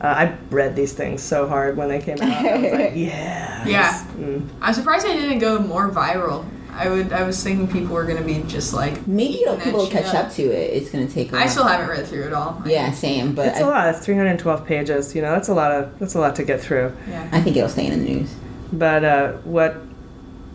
[0.00, 2.30] Uh, I read these things so hard when they came out.
[2.30, 3.66] I was like, yeah.
[3.66, 4.06] yeah.
[4.16, 4.48] Mm.
[4.62, 6.46] I'm surprised it didn't go more viral.
[6.72, 7.12] I would.
[7.12, 9.06] I was thinking people were gonna be just like.
[9.06, 10.72] Maybe people will catch up to it.
[10.72, 11.32] It's gonna take.
[11.32, 11.48] A I while.
[11.48, 12.62] still haven't read through it all.
[12.64, 13.34] Yeah, same.
[13.34, 13.94] But It's a I, lot.
[13.94, 15.14] It's 312 pages.
[15.14, 16.96] You know, that's a lot of that's a lot to get through.
[17.08, 17.28] Yeah.
[17.32, 18.34] I think it'll stay in the news.
[18.72, 19.74] But uh, what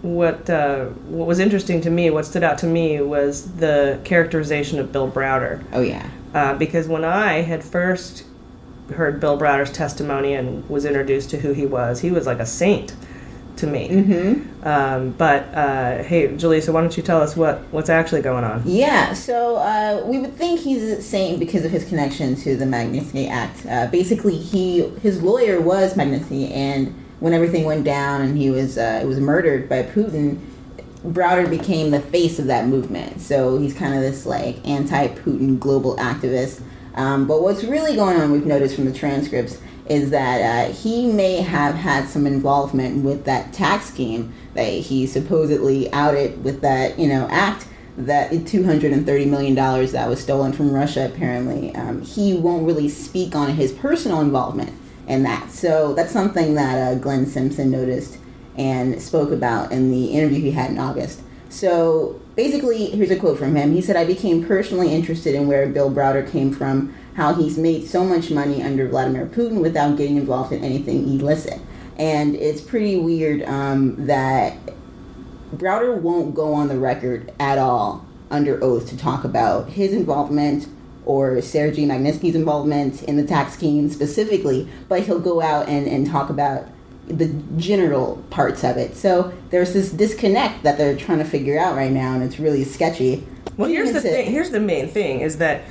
[0.02, 4.80] what uh, what was interesting to me, what stood out to me, was the characterization
[4.80, 5.64] of Bill Browder.
[5.74, 6.10] Oh yeah.
[6.34, 8.24] Uh, because when I had first
[8.94, 12.46] heard Bill Browder's testimony and was introduced to who he was, he was like a
[12.46, 12.96] saint
[13.58, 13.90] to me.
[13.90, 14.68] Mm-hmm.
[14.68, 18.64] Um, but uh, hey, Jaleesa, why don't you tell us what what's actually going on?
[18.66, 22.66] Yeah, so uh, we would think he's a saint because of his connection to the
[22.66, 23.66] Magnitsky Act.
[23.66, 28.78] Uh, basically, he his lawyer was Magnitsky, and when everything went down and he was
[28.78, 30.40] uh, was murdered by Putin,
[31.06, 33.22] Browder became the face of that movement.
[33.22, 36.62] So he's kind of this like anti-Putin global activist.
[36.96, 41.12] Um, but what's really going on, we've noticed from the transcripts, is that uh, he
[41.12, 46.98] may have had some involvement with that tax scheme that he supposedly outed with that
[46.98, 47.68] you know act
[47.98, 53.52] that $230 million that was stolen from Russia, apparently, um, he won't really speak on
[53.52, 54.74] his personal involvement
[55.08, 55.50] in that.
[55.52, 58.18] So that's something that uh, Glenn Simpson noticed
[58.58, 61.22] and spoke about in the interview he had in August.
[61.56, 63.72] So basically, here's a quote from him.
[63.72, 67.88] He said, I became personally interested in where Bill Browder came from, how he's made
[67.88, 71.62] so much money under Vladimir Putin without getting involved in anything illicit.
[71.98, 74.58] And it's pretty weird um, that
[75.56, 80.68] Browder won't go on the record at all under oath to talk about his involvement
[81.06, 86.06] or Sergei Magnitsky's involvement in the tax scheme specifically, but he'll go out and, and
[86.06, 86.68] talk about
[87.08, 87.28] the
[87.58, 88.96] general parts of it.
[88.96, 92.64] So there's this disconnect that they're trying to figure out right now, and it's really
[92.64, 93.26] sketchy.
[93.58, 94.32] Well, here's the thing.
[94.32, 95.62] Here's the main thing: is that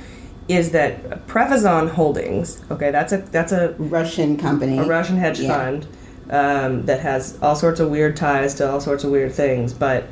[0.47, 2.63] is that Prevezon Holdings?
[2.71, 5.49] Okay, that's a that's a Russian company, a Russian hedge Yeah.
[5.57, 5.87] fund
[6.29, 9.73] um, that has all sorts of weird ties to all sorts of weird things.
[9.73, 10.05] But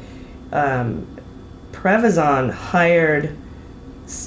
[0.52, 1.08] um,
[1.72, 3.36] Prevezon hired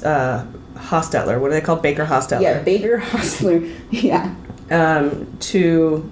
[0.05, 0.45] uh,
[0.75, 1.41] Hostetler.
[1.41, 2.41] What do they call Baker Hostetler?
[2.43, 3.63] Yeah, Baker Hostler.
[3.91, 4.35] Yeah.
[4.71, 6.11] um, to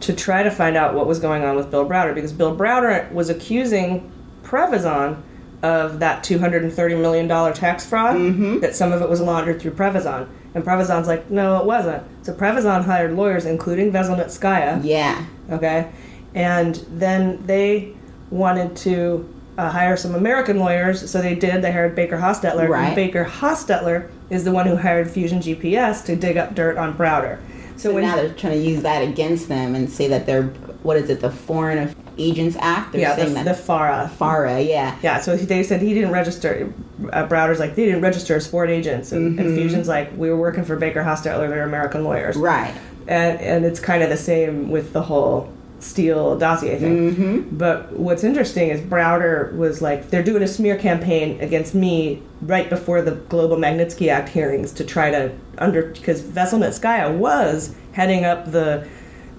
[0.00, 3.10] to try to find out what was going on with Bill Browder because Bill Browder
[3.12, 4.10] was accusing
[4.42, 5.22] Prevezon
[5.62, 8.16] of that two hundred and thirty million dollar tax fraud.
[8.60, 12.02] That some of it was laundered through Prevezon, and Prevezon's like, no, it wasn't.
[12.22, 14.80] So Prevezon hired lawyers, including Veselnitskaya.
[14.82, 15.24] Yeah.
[15.50, 15.90] Okay,
[16.34, 17.92] and then they
[18.30, 19.28] wanted to
[19.58, 21.60] uh, hire some American lawyers, so they did.
[21.62, 22.68] They hired Baker Hostetler.
[22.68, 22.86] Right.
[22.86, 26.96] And Baker Hostetler is the one who hired Fusion GPS to dig up dirt on
[26.96, 27.38] Browder.
[27.80, 30.44] So, So now they're trying to use that against them and say that they're
[30.82, 32.92] what is it, the Foreign Agents Act?
[32.92, 34.08] They're yeah, the, saying the that FARA.
[34.16, 34.96] FARA, yeah.
[35.02, 36.72] Yeah, so they said he didn't register.
[37.12, 39.54] Uh, Browder's like they didn't register as foreign agents, and, and Mhm.
[39.56, 41.48] Fusion's like we were working for Baker Hostetler.
[41.48, 42.72] They're American lawyers, Right.
[43.08, 45.50] and and it's kind of the same with the whole
[45.80, 47.14] Steele dossier thing.
[47.14, 47.56] Mm-hmm.
[47.56, 52.68] But what's interesting is Browder was like, they're doing a smear campaign against me right
[52.68, 58.50] before the Global Magnitsky Act hearings to try to under because Veselnitskaya was heading up
[58.52, 58.86] the,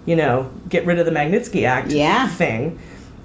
[0.06, 2.28] you know, get rid of the Magnitsky Act Yeah.
[2.28, 2.80] thing.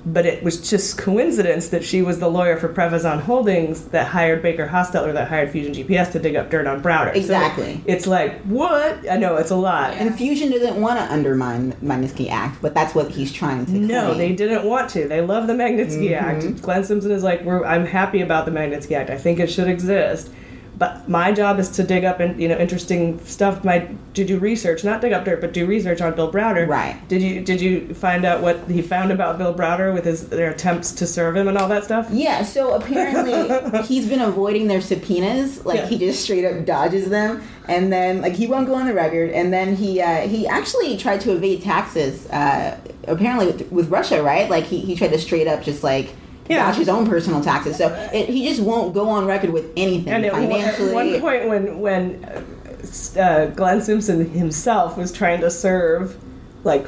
[0.09, 4.41] But it was just coincidence that she was the lawyer for Prevezon Holdings that hired
[4.41, 7.13] Baker Hostetler that hired Fusion GPS to dig up dirt on Browder.
[7.13, 7.81] So Exactly.
[7.87, 9.11] it's like, what?
[9.11, 9.95] I know, it's a lot.
[9.95, 13.73] And Fusion doesn't want to undermine the Magnitsky Act, but that's what he's trying to.
[13.73, 13.79] Do.
[13.81, 14.19] No, claim.
[14.19, 15.09] they didn't want to.
[15.09, 16.47] They love the Magnitsky Mm-hmm.
[16.55, 16.63] Act.
[16.63, 19.11] Glenn Simpson is like, We're, I'm happy about the Magnitsky Act.
[19.11, 20.31] I think it should exist.
[20.79, 23.65] But my job is to dig up and you know interesting stuff.
[23.65, 26.69] My to do research, not dig up dirt, but do research on Bill Browder.
[26.69, 26.97] Right.
[27.09, 30.51] Did you did you find out what he found about Bill Browder with his their
[30.51, 32.09] attempts to serve him and all that stuff?
[32.11, 35.65] Yeah, so apparently he's been avoiding their subpoenas.
[35.65, 35.87] Like Yeah.
[35.87, 39.31] he just straight up dodges them, and then like he won't go on the record.
[39.31, 42.29] And then he uh, he actually tried to evade taxes.
[42.29, 44.51] Uh, apparently with, with Russia, right?
[44.51, 46.15] Like he, he tried to straight up just like
[46.49, 46.73] Yeah.
[46.75, 47.77] his own personal taxes.
[47.77, 50.89] So it, he just won't go on record with anything And at one- financially.
[50.91, 56.17] at one point, when when uh, uh, Glenn Simpson himself was trying to serve
[56.65, 56.87] like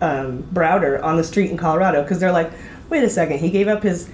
[0.00, 2.50] um, Browder on the street in Colorado, because they're like,
[2.90, 4.08] wait a second, he gave up his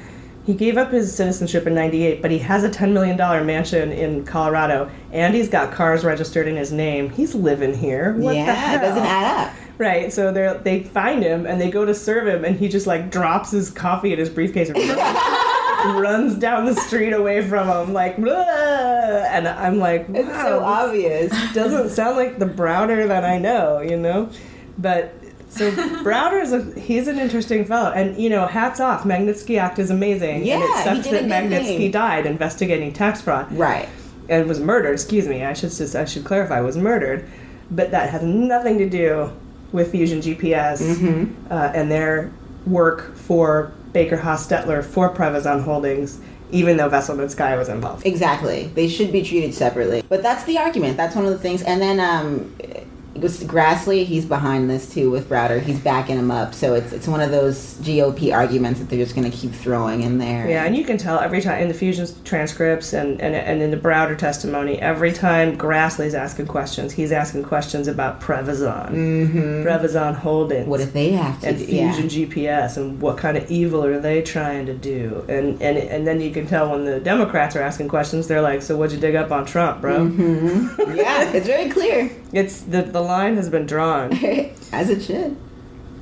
[0.45, 3.93] he gave up his citizenship in '98, but he has a ten million dollar mansion
[3.93, 7.11] in Colorado, and he's got cars registered in his name.
[7.11, 8.15] He's living here.
[8.15, 8.77] What yeah, the hell?
[8.77, 9.55] it doesn't add up.
[9.83, 12.87] Right, so they they find him and they go to serve him, and he just
[12.87, 14.79] like drops his coffee in his briefcase and
[16.01, 21.33] runs down the street away from him, like, and I'm like, wow, It's so obvious.
[21.55, 24.31] doesn't sound like the Browder that I know, you know,
[24.79, 25.13] but.
[25.49, 25.71] So
[26.03, 29.03] Browder's a, he's an interesting fellow, and you know, hats off.
[29.03, 33.53] Magnitsky Act is amazing, and Yeah, it he sucks that Magnitsky died investigating tax fraud
[33.53, 33.87] Right.
[34.31, 34.93] and was murdered.
[34.95, 37.29] Excuse me, I should just I should clarify was murdered,
[37.71, 39.31] but that has nothing to do
[39.73, 41.53] with Fusion GPS Mm-hmm.
[41.53, 42.31] uh, and their
[42.67, 46.21] work for Baker Hostetler for Prevezon Holdings,
[46.51, 48.07] even though Veselnitskaya was involved.
[48.07, 48.67] Exactly.
[48.75, 50.03] They should be treated separately.
[50.09, 50.97] But that's the argument.
[50.97, 51.63] That's one of the things.
[51.63, 52.55] And then um,
[53.23, 54.05] it was Grassley.
[54.05, 55.63] He's behind this too with Browder.
[55.63, 56.55] He's backing him up.
[56.55, 60.03] So it's it's one of those GOP arguments that they're just going to keep throwing
[60.03, 60.49] in there.
[60.49, 63.71] Yeah, and you can tell every time in the Fusion transcripts and, and, and in
[63.71, 69.39] the Browder testimony, every time Grassley's asking questions, he's asking questions about Prevezon, mm-hmm.
[69.65, 70.67] Prevezon Holdings.
[70.67, 71.49] What if they have to?
[71.49, 71.93] and yeah.
[71.93, 75.25] Fusion GPS and what kind of evil are they trying to do?
[75.29, 78.63] And and and then you can tell when the Democrats are asking questions, they're like,
[78.63, 80.07] "So what'd you dig up on Trump, bro?"
[80.95, 84.13] yeah, it's very clear It's the the line has been drawn.
[84.73, 85.37] as it should.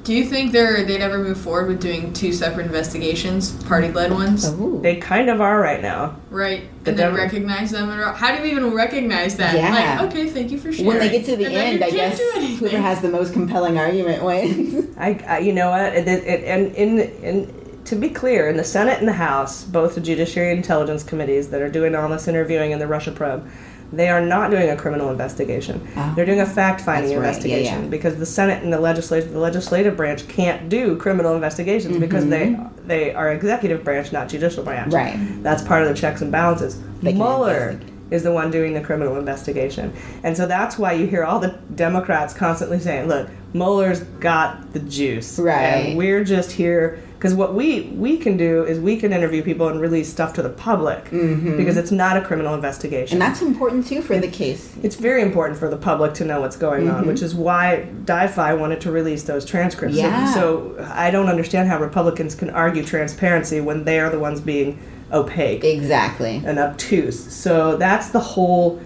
[0.02, 4.48] Do you think they're they'd ever move forward with doing two separate investigations, party-led ones?
[4.48, 4.80] Ooh.
[4.82, 6.16] They kind of are right now.
[6.30, 7.90] Right, The and then recognize them.
[7.90, 9.54] And how do you even recognize that?
[9.54, 10.00] Yeah.
[10.00, 10.86] Like, okay, thank you for sharing.
[10.86, 12.18] when they get to the And end, I guess
[12.58, 14.86] whoever has the most compelling argument wins.
[14.96, 15.92] I, I you know what?
[15.94, 19.64] It, it, it- and in in to be clear, in the Senate and the House,
[19.64, 23.10] both the Judiciary and Intelligence committees that are doing all this interviewing in the Russia
[23.10, 23.50] probe,
[23.92, 25.86] they are not doing a criminal investigation.
[25.96, 26.12] Oh.
[26.14, 27.88] They're doing a fact-finding right, investigation yeah.
[27.88, 32.58] because the Senate and the legislative the legislative branch can't do criminal investigations because they
[32.86, 34.92] they are executive branch, not judicial branch.
[34.92, 35.34] Mm-hmm.
[35.34, 35.42] Right.
[35.42, 36.80] That's part of the checks and balances.
[37.02, 37.80] They Mueller
[38.10, 39.92] is the one doing the criminal investigation.
[40.22, 44.80] And so that's why you hear all the Democrats constantly saying, look, Mueller's got the
[44.80, 45.38] juice.
[45.38, 45.62] Right.
[45.62, 49.68] And we're just here because what we we can do is we can interview people
[49.68, 53.18] and release stuff to the public because it's not a criminal investigation.
[53.18, 53.22] Mm-hmm.
[53.22, 54.74] and that's important too for the case.
[54.82, 58.58] it's very important for the public to know what's going on, which is why DiFi
[58.58, 59.96] wanted to release those transcripts.
[59.96, 60.32] So- Yeah.
[60.32, 64.78] So, I don't understand how Republicans can argue transparency when they are the ones being
[65.12, 66.40] opaque Exactly.
[66.46, 67.18] and obtuse.
[67.34, 68.80] So that's the whole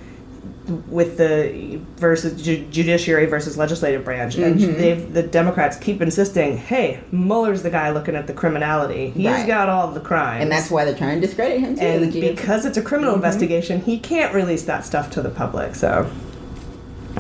[0.89, 4.81] with the versus ju- judiciary versus legislative branch, and Mm-hmm.
[4.81, 9.11] they've the Democrats keep insisting, "Hey, Mueller's the guy looking at the criminality.
[9.11, 9.47] He's Right.
[9.47, 11.83] got all the crimes." And that's why they're trying to discredit him too.
[11.83, 13.25] and the because it's a criminal Mm-hmm.
[13.25, 15.75] investigation, he can't release that stuff to the public.
[15.75, 16.11] So,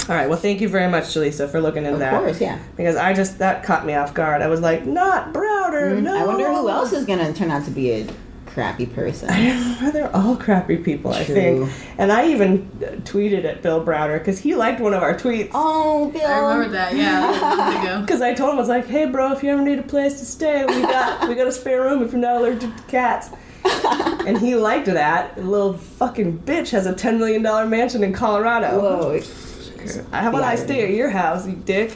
[0.09, 0.29] all right.
[0.29, 2.13] Well, thank you very much, Jaleesa, for looking into Of that.
[2.19, 2.59] course, yeah.
[2.77, 4.41] Because I just that caught me off guard.
[4.41, 6.23] I was like, "Not Browder, no." Mm-hmm.
[6.23, 8.07] I wonder who else is going to turn out to be a
[8.55, 9.29] crappy person.
[9.31, 11.71] i know well They're all crappy people, I think.
[11.99, 15.51] And I even uh, tweeted at Bill Browder because he liked one of our tweets.
[15.53, 16.27] Oh, Bill.
[16.27, 16.95] I remember that.
[16.95, 18.01] Yeah, a month ago.
[18.05, 20.19] Because I told him I was like, "Hey, bro, if you ever need a place
[20.21, 23.31] to stay, we got we got a spare room if you're not allergic to cats."
[24.27, 25.35] and he liked that.
[25.37, 28.81] The little fucking bitch has a ten million dollar mansion in Colorado.
[28.81, 29.21] Whoa.
[30.13, 31.93] How about I stay at your house, you dick?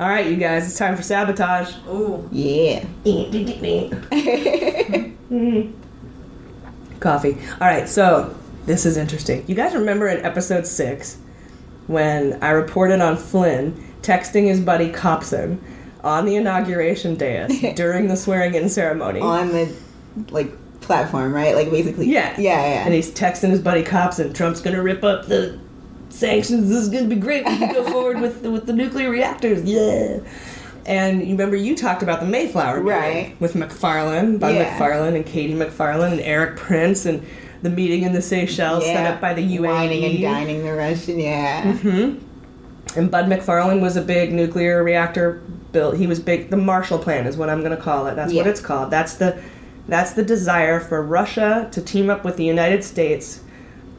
[0.00, 1.74] All right, you guys, it's time for sabotage.
[1.86, 2.86] Ooh, Yeah.
[7.00, 7.36] Coffee.
[7.60, 8.34] All right, so
[8.64, 9.44] this is interesting.
[9.46, 11.18] You guys remember in episode six
[11.86, 15.62] when I reported on Flynn texting his buddy Copson
[16.02, 19.20] on the inauguration dais during the swearing-in ceremony?
[19.20, 19.70] On the,
[20.30, 21.54] like, platform, right?
[21.54, 22.06] Like, basically.
[22.06, 22.30] Yeah.
[22.40, 22.84] Yeah, yeah.
[22.86, 25.58] And he's texting his buddy Copson, Trump's gonna rip up the
[26.10, 26.68] sanctions.
[26.68, 27.44] This is gonna be great.
[27.46, 29.62] We can go forward with with the nuclear reactors.
[29.64, 30.18] Yeah.
[30.86, 33.36] And you remember you talked about the Mayflower Right.
[33.40, 34.78] with McFarlane, Bud Yeah.
[34.78, 37.24] McFarlane and KT McFarland and Erik Prince and
[37.62, 39.60] the meeting in the Seychelles set up by the UAE.
[39.60, 41.62] Wining and dining the Russian, yeah.
[41.74, 42.98] Mm-hmm.
[42.98, 45.96] And Bud McFarlane was a big nuclear reactor built.
[45.98, 46.50] He was big.
[46.50, 48.16] The Marshall Plan is what I'm going to call it.
[48.16, 48.90] That's what it's called.
[48.90, 49.40] That's the
[49.86, 53.40] that's the desire for Russia to team up with the United States.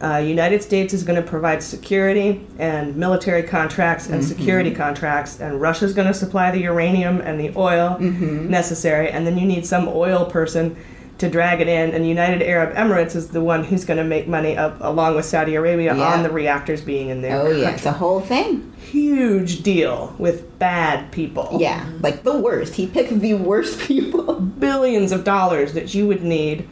[0.02, 5.62] Uh, United States is going to provide security and military contracts and security contracts, and
[5.62, 9.10] Russia's going to supply the uranium and the oil necessary.
[9.12, 10.76] And then you need some oil person
[11.20, 11.92] to drag it in.
[11.92, 15.26] And United Arab Emirates is the one who's going to make money up along with
[15.26, 16.14] Saudi Arabia Yeah.
[16.14, 17.38] on the reactors being in there.
[17.40, 17.70] Oh, yeah.
[17.70, 18.74] It's a whole thing.
[18.92, 21.58] huge deal with bad people.
[21.62, 21.88] Yeah.
[22.02, 22.74] Like the worst.
[22.74, 24.34] He picked the worst people.
[24.40, 26.68] Billions of dollars that you would need,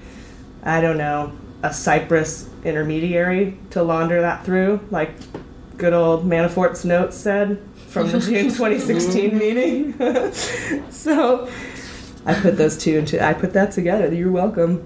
[0.64, 1.32] I don't know,
[1.64, 5.12] a Cyprus intermediary to launder that through, like
[5.78, 9.94] good old Manafort's notes said from the June 2016 meeting.
[10.92, 11.50] so
[12.26, 14.14] I put those two into, I put that together.
[14.14, 14.86] You're welcome.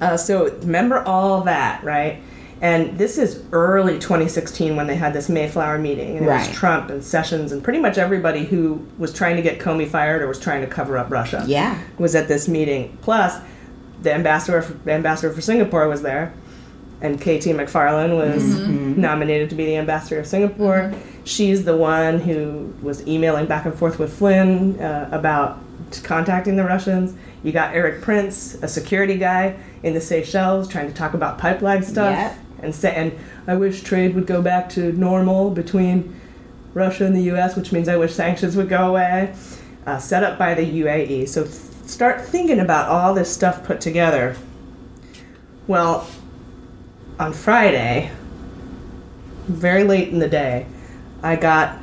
[0.00, 2.22] Uh, so remember all that, right?
[2.60, 6.48] And this is early 2016 when they had this Mayflower meeting, and it Right.
[6.48, 10.22] was Trump and Sessions and pretty much everybody who was trying to get Comey fired
[10.22, 11.44] or was trying to cover up Russia.
[11.46, 11.78] Yeah.
[11.98, 12.98] was at this meeting.
[13.00, 13.36] Plus,
[14.02, 16.32] the ambassador, the ambassador for Singapore was there,
[17.00, 18.44] and KT McFarland was
[18.96, 20.92] nominated to be the ambassador of Singapore.
[21.24, 25.58] She's the one who was emailing back and forth with Flynn uh, about
[26.02, 27.14] contacting the Russians.
[27.44, 31.82] You got Erik Prince, a security guy in the Seychelles, trying to talk about pipeline
[31.82, 32.36] stuff, Yep.
[32.62, 33.12] and say, and
[33.46, 36.18] I wish trade would go back to normal between
[36.74, 39.34] Russia and the U.S., which means I wish sanctions would go away.
[39.86, 41.28] Uh, set up by the UAE.
[41.28, 41.54] So th-
[41.88, 44.36] start thinking about all this stuff put together.
[45.66, 46.06] Well,
[47.18, 48.12] on Friday,
[49.46, 50.66] very late in the day,
[51.22, 51.78] I got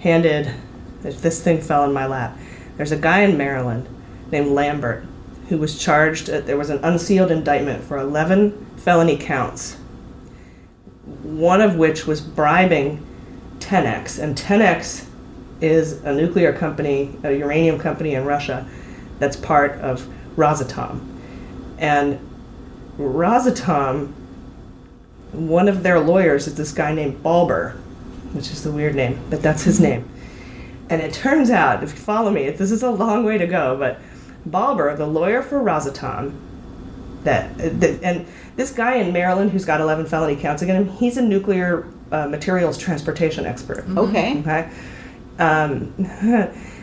[0.00, 0.54] handed
[1.02, 2.38] this thing fell in my lap.
[2.76, 3.88] There's a guy in Maryland
[4.30, 5.04] named Lambert
[5.48, 6.30] who was charged.
[6.30, 9.74] Uh, there was an unsealed indictment for 11 felony counts,
[11.22, 13.04] one of which was bribing
[13.58, 15.06] Tenex, and Tenex
[15.60, 18.68] is a nuclear company, a uranium company in Russia
[19.18, 21.00] that's part of Rosatom.
[21.78, 22.18] And
[22.98, 24.12] Rosatom,
[25.32, 27.72] one of their lawyers is this guy named Balber,
[28.32, 30.08] which is the weird name, but that's his name.
[30.88, 33.76] And it turns out, if you follow me, this is a long way to go,
[33.76, 33.98] but
[34.48, 36.38] Balber, the lawyer for Rosatom,
[37.24, 41.16] that, that and this guy in Maryland who's got 11 felony counts against him, he's
[41.16, 43.84] a nuclear uh, materials transportation expert.
[43.96, 44.38] Okay.
[44.38, 44.70] Okay.
[45.38, 45.92] Um,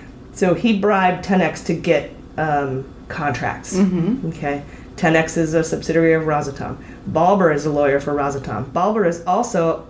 [0.34, 3.78] so he bribed Tenex to get um, contracts.
[3.78, 4.64] Okay.
[4.95, 6.78] Tenex is a subsidiary of Rosatom.
[7.08, 8.72] Balber is a lawyer for Rosatom.
[8.72, 9.88] Balber is also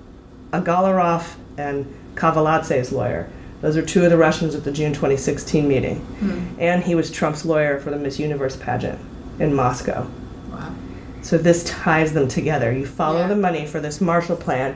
[0.52, 1.86] Agalarov and
[2.16, 3.30] Kaveladze's lawyer.
[3.62, 6.56] Those are two of the Russians at the June 2016 meeting.
[6.60, 9.00] And he was Trump's lawyer for the Miss Universe pageant
[9.40, 10.08] in Moscow.
[10.52, 10.74] Wow.
[11.22, 12.72] So this ties them together.
[12.74, 13.28] You follow Yeah.
[13.28, 14.76] the money for this Marshall Plan,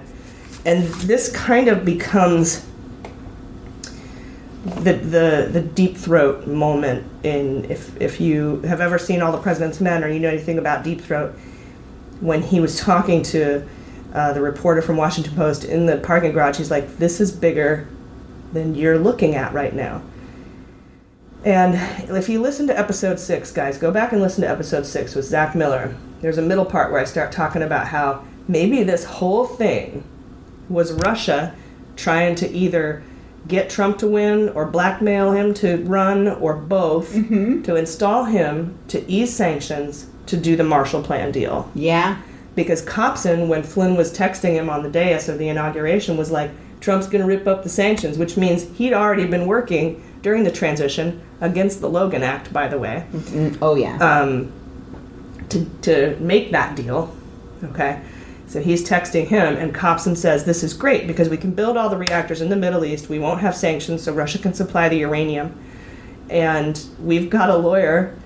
[0.66, 2.66] and this kind of becomes
[4.88, 9.38] the the the deep throat moment in if if you have ever seen all the
[9.38, 11.34] President's Men or you know anything about deep throat,
[12.22, 13.68] when he was talking to
[14.14, 17.88] uh, the reporter from Washington Post in the parking garage, he's like, "This is bigger
[18.54, 20.02] than you're looking at right now."
[21.44, 21.76] And
[22.10, 25.26] if you listen to episode six, guys, go back and listen to episode six with
[25.26, 25.96] Zach Miller.
[26.22, 30.04] There's a middle part where I start talking about how maybe this whole thing
[30.70, 31.56] was Russia
[31.96, 33.04] trying to either
[33.48, 39.10] get Trump to win or blackmail him to run or both to install him to
[39.10, 42.18] ease sanctions to do the Marshall Plan deal Yeah.
[42.56, 46.52] because Copson, when Flynn was texting him on the dais of the inauguration, was like,
[46.82, 50.52] Trump's going to rip up the sanctions, which means he'd already been working during the
[50.52, 53.06] transition against the Logan Act, by the way,
[53.62, 53.98] Oh, yeah.
[53.98, 54.52] um,
[55.50, 57.16] to, to make that deal.
[57.64, 58.02] Okay?
[58.48, 61.90] So he's texting him, and Copson says, This is great because we can build all
[61.90, 63.10] the reactors in the Middle East.
[63.10, 65.54] We won't have sanctions, so Russia can supply the uranium.
[66.30, 68.18] And we've got a lawyer.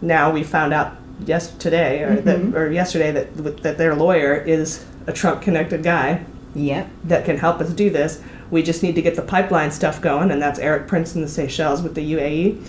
[0.00, 2.56] Now we found out yes today or, that, mm-hmm.
[2.56, 6.24] or yesterday that that their lawyer is a Trump connected guy
[6.54, 6.88] yep.
[7.04, 8.22] that can help us do this.
[8.50, 11.28] We just need to get the pipeline stuff going, and that's Erik Prince in the
[11.28, 12.64] Seychelles with the UAE.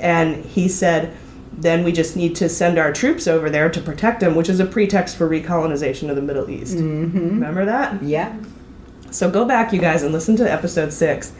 [0.00, 1.16] And he said,
[1.56, 4.60] then we just need to send our troops over there to protect them, which is
[4.60, 6.76] a pretext for recolonization of the Middle East.
[6.76, 7.18] Mm-hmm.
[7.18, 8.02] Remember that?
[8.02, 8.36] Yeah.
[9.10, 11.32] So go back, you guys, and listen to episode six,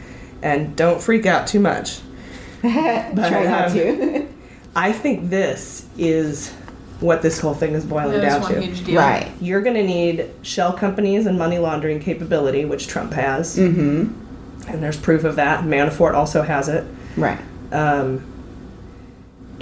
[0.42, 2.00] and don't freak out too much.
[2.60, 4.28] Try not um, to.
[4.76, 6.52] I think this is
[7.00, 8.60] what this whole thing is boiling That down is to.
[8.60, 9.00] huge deal.
[9.00, 9.30] right.
[9.40, 13.56] You're going to need shell companies and money laundering capability, which Trump has.
[13.58, 14.68] Mm-hmm.
[14.70, 15.64] and there's proof of that.
[15.64, 16.84] Manafort also has it.
[17.16, 17.38] Right.
[17.72, 18.24] Um,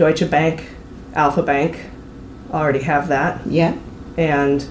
[0.03, 0.67] Deutsche Bank,
[1.15, 1.79] Alfa Bank
[2.53, 3.47] already have that.
[3.47, 3.77] Yeah.
[4.17, 4.67] And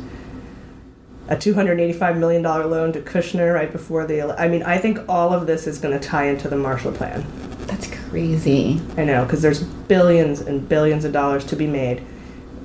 [1.29, 4.37] a $285 million loan to Kushner right before the.
[4.37, 7.25] I mean, I think all of this is going to tie into the Marshall Plan.
[7.59, 8.81] That's crazy.
[8.97, 12.03] I know, because there's billions and billions of dollars to be made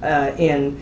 [0.03, 0.81] uh, in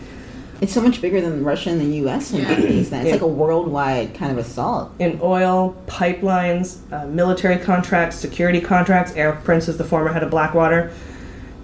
[0.61, 2.33] It's so much bigger than Russia and the U.S.
[2.33, 2.91] in these.
[2.91, 4.91] It's like a worldwide kind of assault.
[4.97, 9.11] in oil, pipelines, uh, military contracts, security contracts.
[9.11, 10.91] Erik Prince is the former head of Blackwater.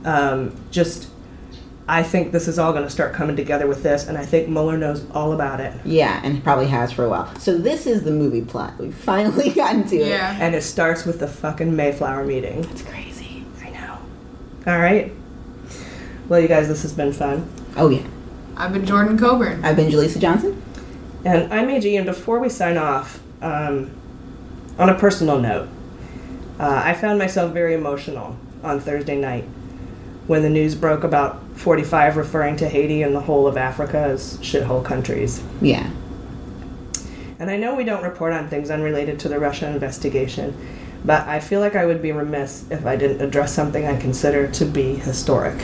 [0.06, 1.10] Um, just,
[1.88, 4.48] I think this is all going to start coming together with this, and I think
[4.50, 5.74] Mueller knows all about it.
[5.86, 7.34] Yeah, and probably has for a while.
[7.36, 8.78] So this is the movie plot.
[8.80, 10.12] We've finally gotten to it.
[10.12, 12.62] And it starts with the fucking Mayflower meeting.
[12.62, 13.46] That's crazy.
[13.62, 13.98] I know.
[14.68, 15.12] All right.
[16.28, 17.52] Well, you guys, this has been fun.
[17.76, 18.08] Oh yeah.
[18.56, 19.64] I've been Jordan Coburn.
[19.66, 20.62] I've been Jaleesa Johnson.
[21.24, 23.92] And I'm AG, and before we sign off, um,
[24.78, 25.68] on a personal note,
[26.60, 29.46] uh, I found myself very emotional on Thursday night
[30.28, 34.38] when the news broke about 45 referring to Haiti and the whole of Africa as
[34.38, 35.44] shithole countries.
[35.62, 35.90] Yeah.
[37.40, 40.56] And I know we don't report on things unrelated to the Russia investigation,
[41.04, 44.48] but I feel like I would be remiss if I didn't address something I consider
[44.52, 45.58] to be historic.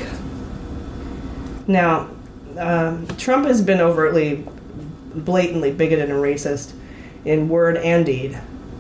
[1.68, 2.10] Now,
[2.58, 4.44] um, Trump has been overtly,
[5.14, 6.74] blatantly bigoted and racist
[7.26, 8.40] in word and deed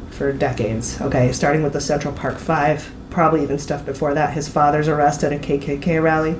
[0.09, 0.99] for decades.
[0.99, 4.33] Okay, starting with the Central Park Five, probably even stuff before that.
[4.33, 6.35] His father's arrest at a KKK rally,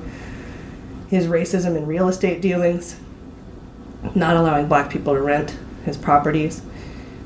[1.08, 2.96] his racism in real estate dealings,
[4.14, 6.62] not allowing black people to rent his properties,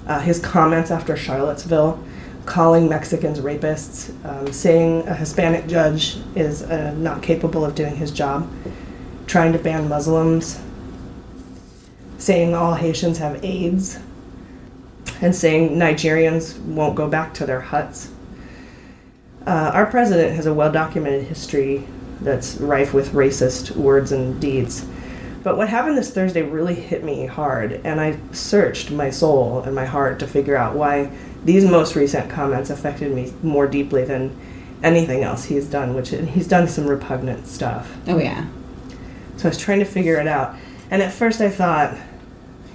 [0.06, 2.02] uh, his comments after Charlottesville,
[2.46, 8.10] calling Mexicans rapists, um, saying a Hispanic judge is uh, not capable of doing his
[8.10, 8.50] job,
[9.26, 10.60] trying to ban Muslims,
[12.18, 13.98] saying all Haitians have AIDS,
[15.20, 18.11] and saying Nigerians won't go back to their huts.
[19.46, 21.86] Uh, our president has a well documented history
[22.20, 24.86] that's rife with racist words and deeds.
[25.42, 29.74] But what happened this Thursday really hit me hard, and I searched my soul and
[29.74, 31.10] my heart to figure out why
[31.44, 34.38] these most recent comments affected me more deeply than
[34.84, 37.96] anything else he's done, which he's done some repugnant stuff.
[38.06, 38.46] Oh yeah.
[39.36, 40.54] So I was trying to figure it out.
[40.90, 41.96] And at first I thought,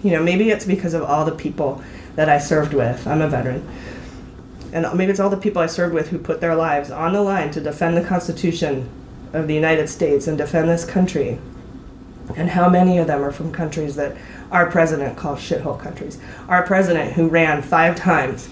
[0.03, 1.81] you know, maybe it's because of all the people
[2.15, 3.07] that I served with.
[3.07, 3.67] I'm a veteran.
[4.77, 7.21] And maybe it's all the people I served with who put their lives on the
[7.23, 8.87] line to defend the Constitution
[9.33, 11.39] of the United States and defend this country.
[12.35, 14.15] And how many of them are from countries that
[14.51, 16.19] our president calls shithole countries?
[16.47, 18.49] Our president, who ran five times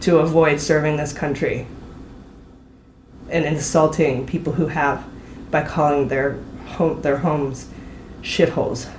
[0.00, 1.66] to avoid serving this country
[3.30, 5.02] and insulting people who have
[5.50, 6.32] by calling their
[6.66, 7.70] home, their homes
[8.20, 8.90] shitholes.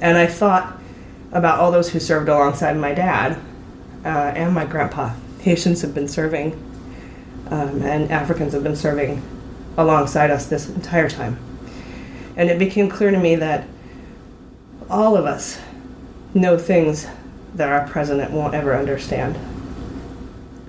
[0.00, 0.76] And I thought
[1.30, 3.38] about all those who served alongside my dad
[4.04, 5.14] uh, and my grandpa.
[5.44, 6.52] Haitians have been serving,
[7.50, 9.22] um, and Africans have been serving
[9.76, 11.38] alongside us this entire time.
[12.34, 13.66] And it became clear to me that
[14.88, 15.60] all of us
[16.32, 17.06] know things
[17.54, 19.36] that our president won't ever understand.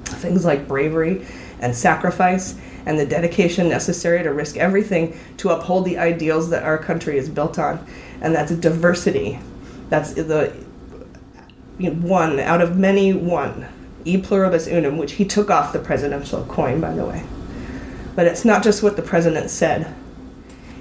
[0.04, 1.26] Things like bravery
[1.62, 6.78] and sacrifice and the dedication necessary to risk everything to uphold the ideals that our
[6.78, 7.84] country is built on.
[8.20, 9.40] And that's diversity.
[9.90, 10.50] That's the
[11.78, 13.68] one out of many one.
[14.06, 17.24] E pluribus unum, which he took off the presidential coin, by the way.
[18.16, 19.94] But it's not just what the president said,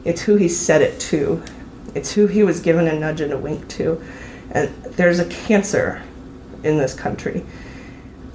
[0.05, 1.43] it's who he said it to.
[1.95, 4.03] It's who he was given a nudge and a wink to.
[4.51, 6.03] And there's a cancer
[6.63, 7.45] in this country.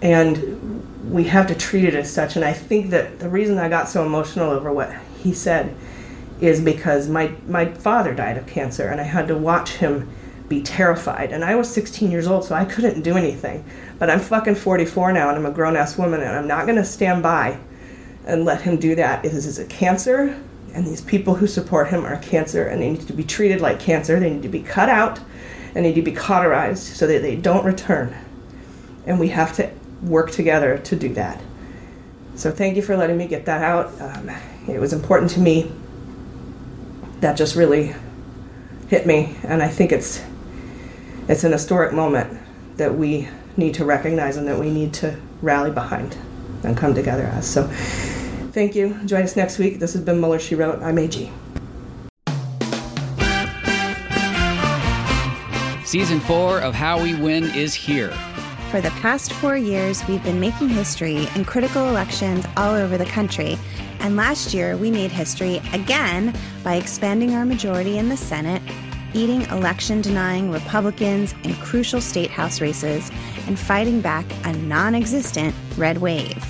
[0.02, 2.36] And we have to treat it as such.
[2.36, 5.76] And I think that the reason I got so emotional over what he said
[6.42, 10.10] is because my, my father died of cancer and I had to watch him
[10.50, 11.32] be terrified.
[11.32, 13.64] And I was 16 years old, so I couldn't do anything.
[14.00, 16.78] But I'm fucking 44 now and I'm a grown ass woman and I'm not going
[16.78, 17.60] to stand by
[18.26, 19.24] and let him do that.
[19.24, 20.39] This is a cancer,
[20.74, 23.80] and these people who support him are cancer, and they need to be treated like
[23.80, 24.20] cancer.
[24.20, 25.20] They need to be cut out
[25.76, 28.16] and need to be cauterized so that they don't return.
[29.06, 29.72] And we have to
[30.04, 31.41] work together to do that.
[32.36, 34.00] So thank you for letting me get that out.
[34.00, 34.32] Um,
[34.68, 35.72] it was important to me.
[37.20, 37.95] That just really
[38.88, 40.24] hit me, and I think it's
[41.30, 42.41] it's an historic moment
[42.77, 46.17] that we need to recognize and that we need to rally behind
[46.63, 47.47] and come together as.
[47.47, 47.67] So
[48.51, 48.95] thank you.
[49.05, 49.80] Join us next week.
[49.80, 50.82] This has been Mueller She Wrote.
[50.82, 51.32] I'm AG.
[55.86, 58.11] Season four of How We Win is here.
[58.71, 63.05] For the past four years, we've been making history in critical elections all over the
[63.05, 63.57] country.
[63.99, 68.61] And last year, we made history again by expanding our majority in the Senate,
[69.14, 73.12] eating election denying Republicans in crucial state house races,
[73.47, 76.43] and fighting back a non existent red wave.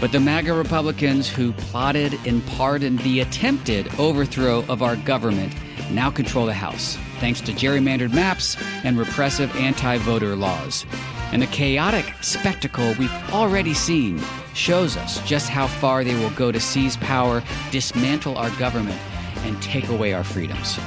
[0.00, 5.54] But the MAGA Republicans who plotted and pardoned the attempted overthrow of our government
[5.90, 10.84] now control the House, thanks to gerrymandered maps and repressive anti voter laws.
[11.32, 14.20] And the chaotic spectacle we've already seen
[14.54, 19.00] shows us just how far they will go to seize power, dismantle our government,
[19.38, 20.78] and take away our freedoms.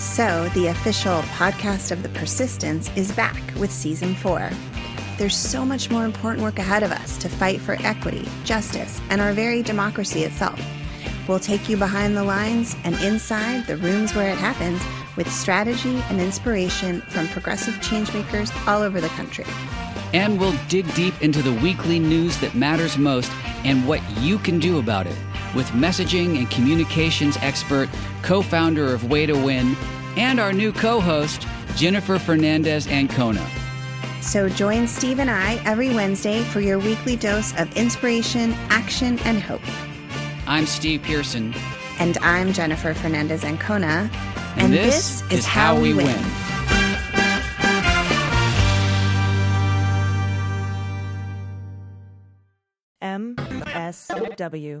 [0.00, 4.48] So, the official podcast of The Persistence is back with season four.
[5.18, 9.20] There's so much more important work ahead of us to fight for equity, justice, and
[9.20, 10.58] our very democracy itself.
[11.28, 14.80] We'll take you behind the lines and inside the rooms where it happens
[15.16, 19.44] with strategy and inspiration from progressive changemakers all over the country.
[20.14, 23.30] And we'll dig deep into the weekly news that matters most
[23.64, 25.16] and what you can do about it
[25.54, 27.88] with messaging and communications expert,
[28.22, 29.76] co founder of Way to Win,
[30.16, 31.46] and our new co host,
[31.76, 33.46] Jennifer Fernandez Ancona.
[34.20, 39.40] So join Steve and I every Wednesday for your weekly dose of inspiration, action, and
[39.40, 39.62] hope.
[40.46, 41.54] I'm Steve Pearson.
[41.98, 44.10] And I'm Jennifer Fernandez Ancona.
[44.56, 46.06] And, and this, this, is how, how we win.
[46.06, 46.24] win.
[53.02, 54.80] MSW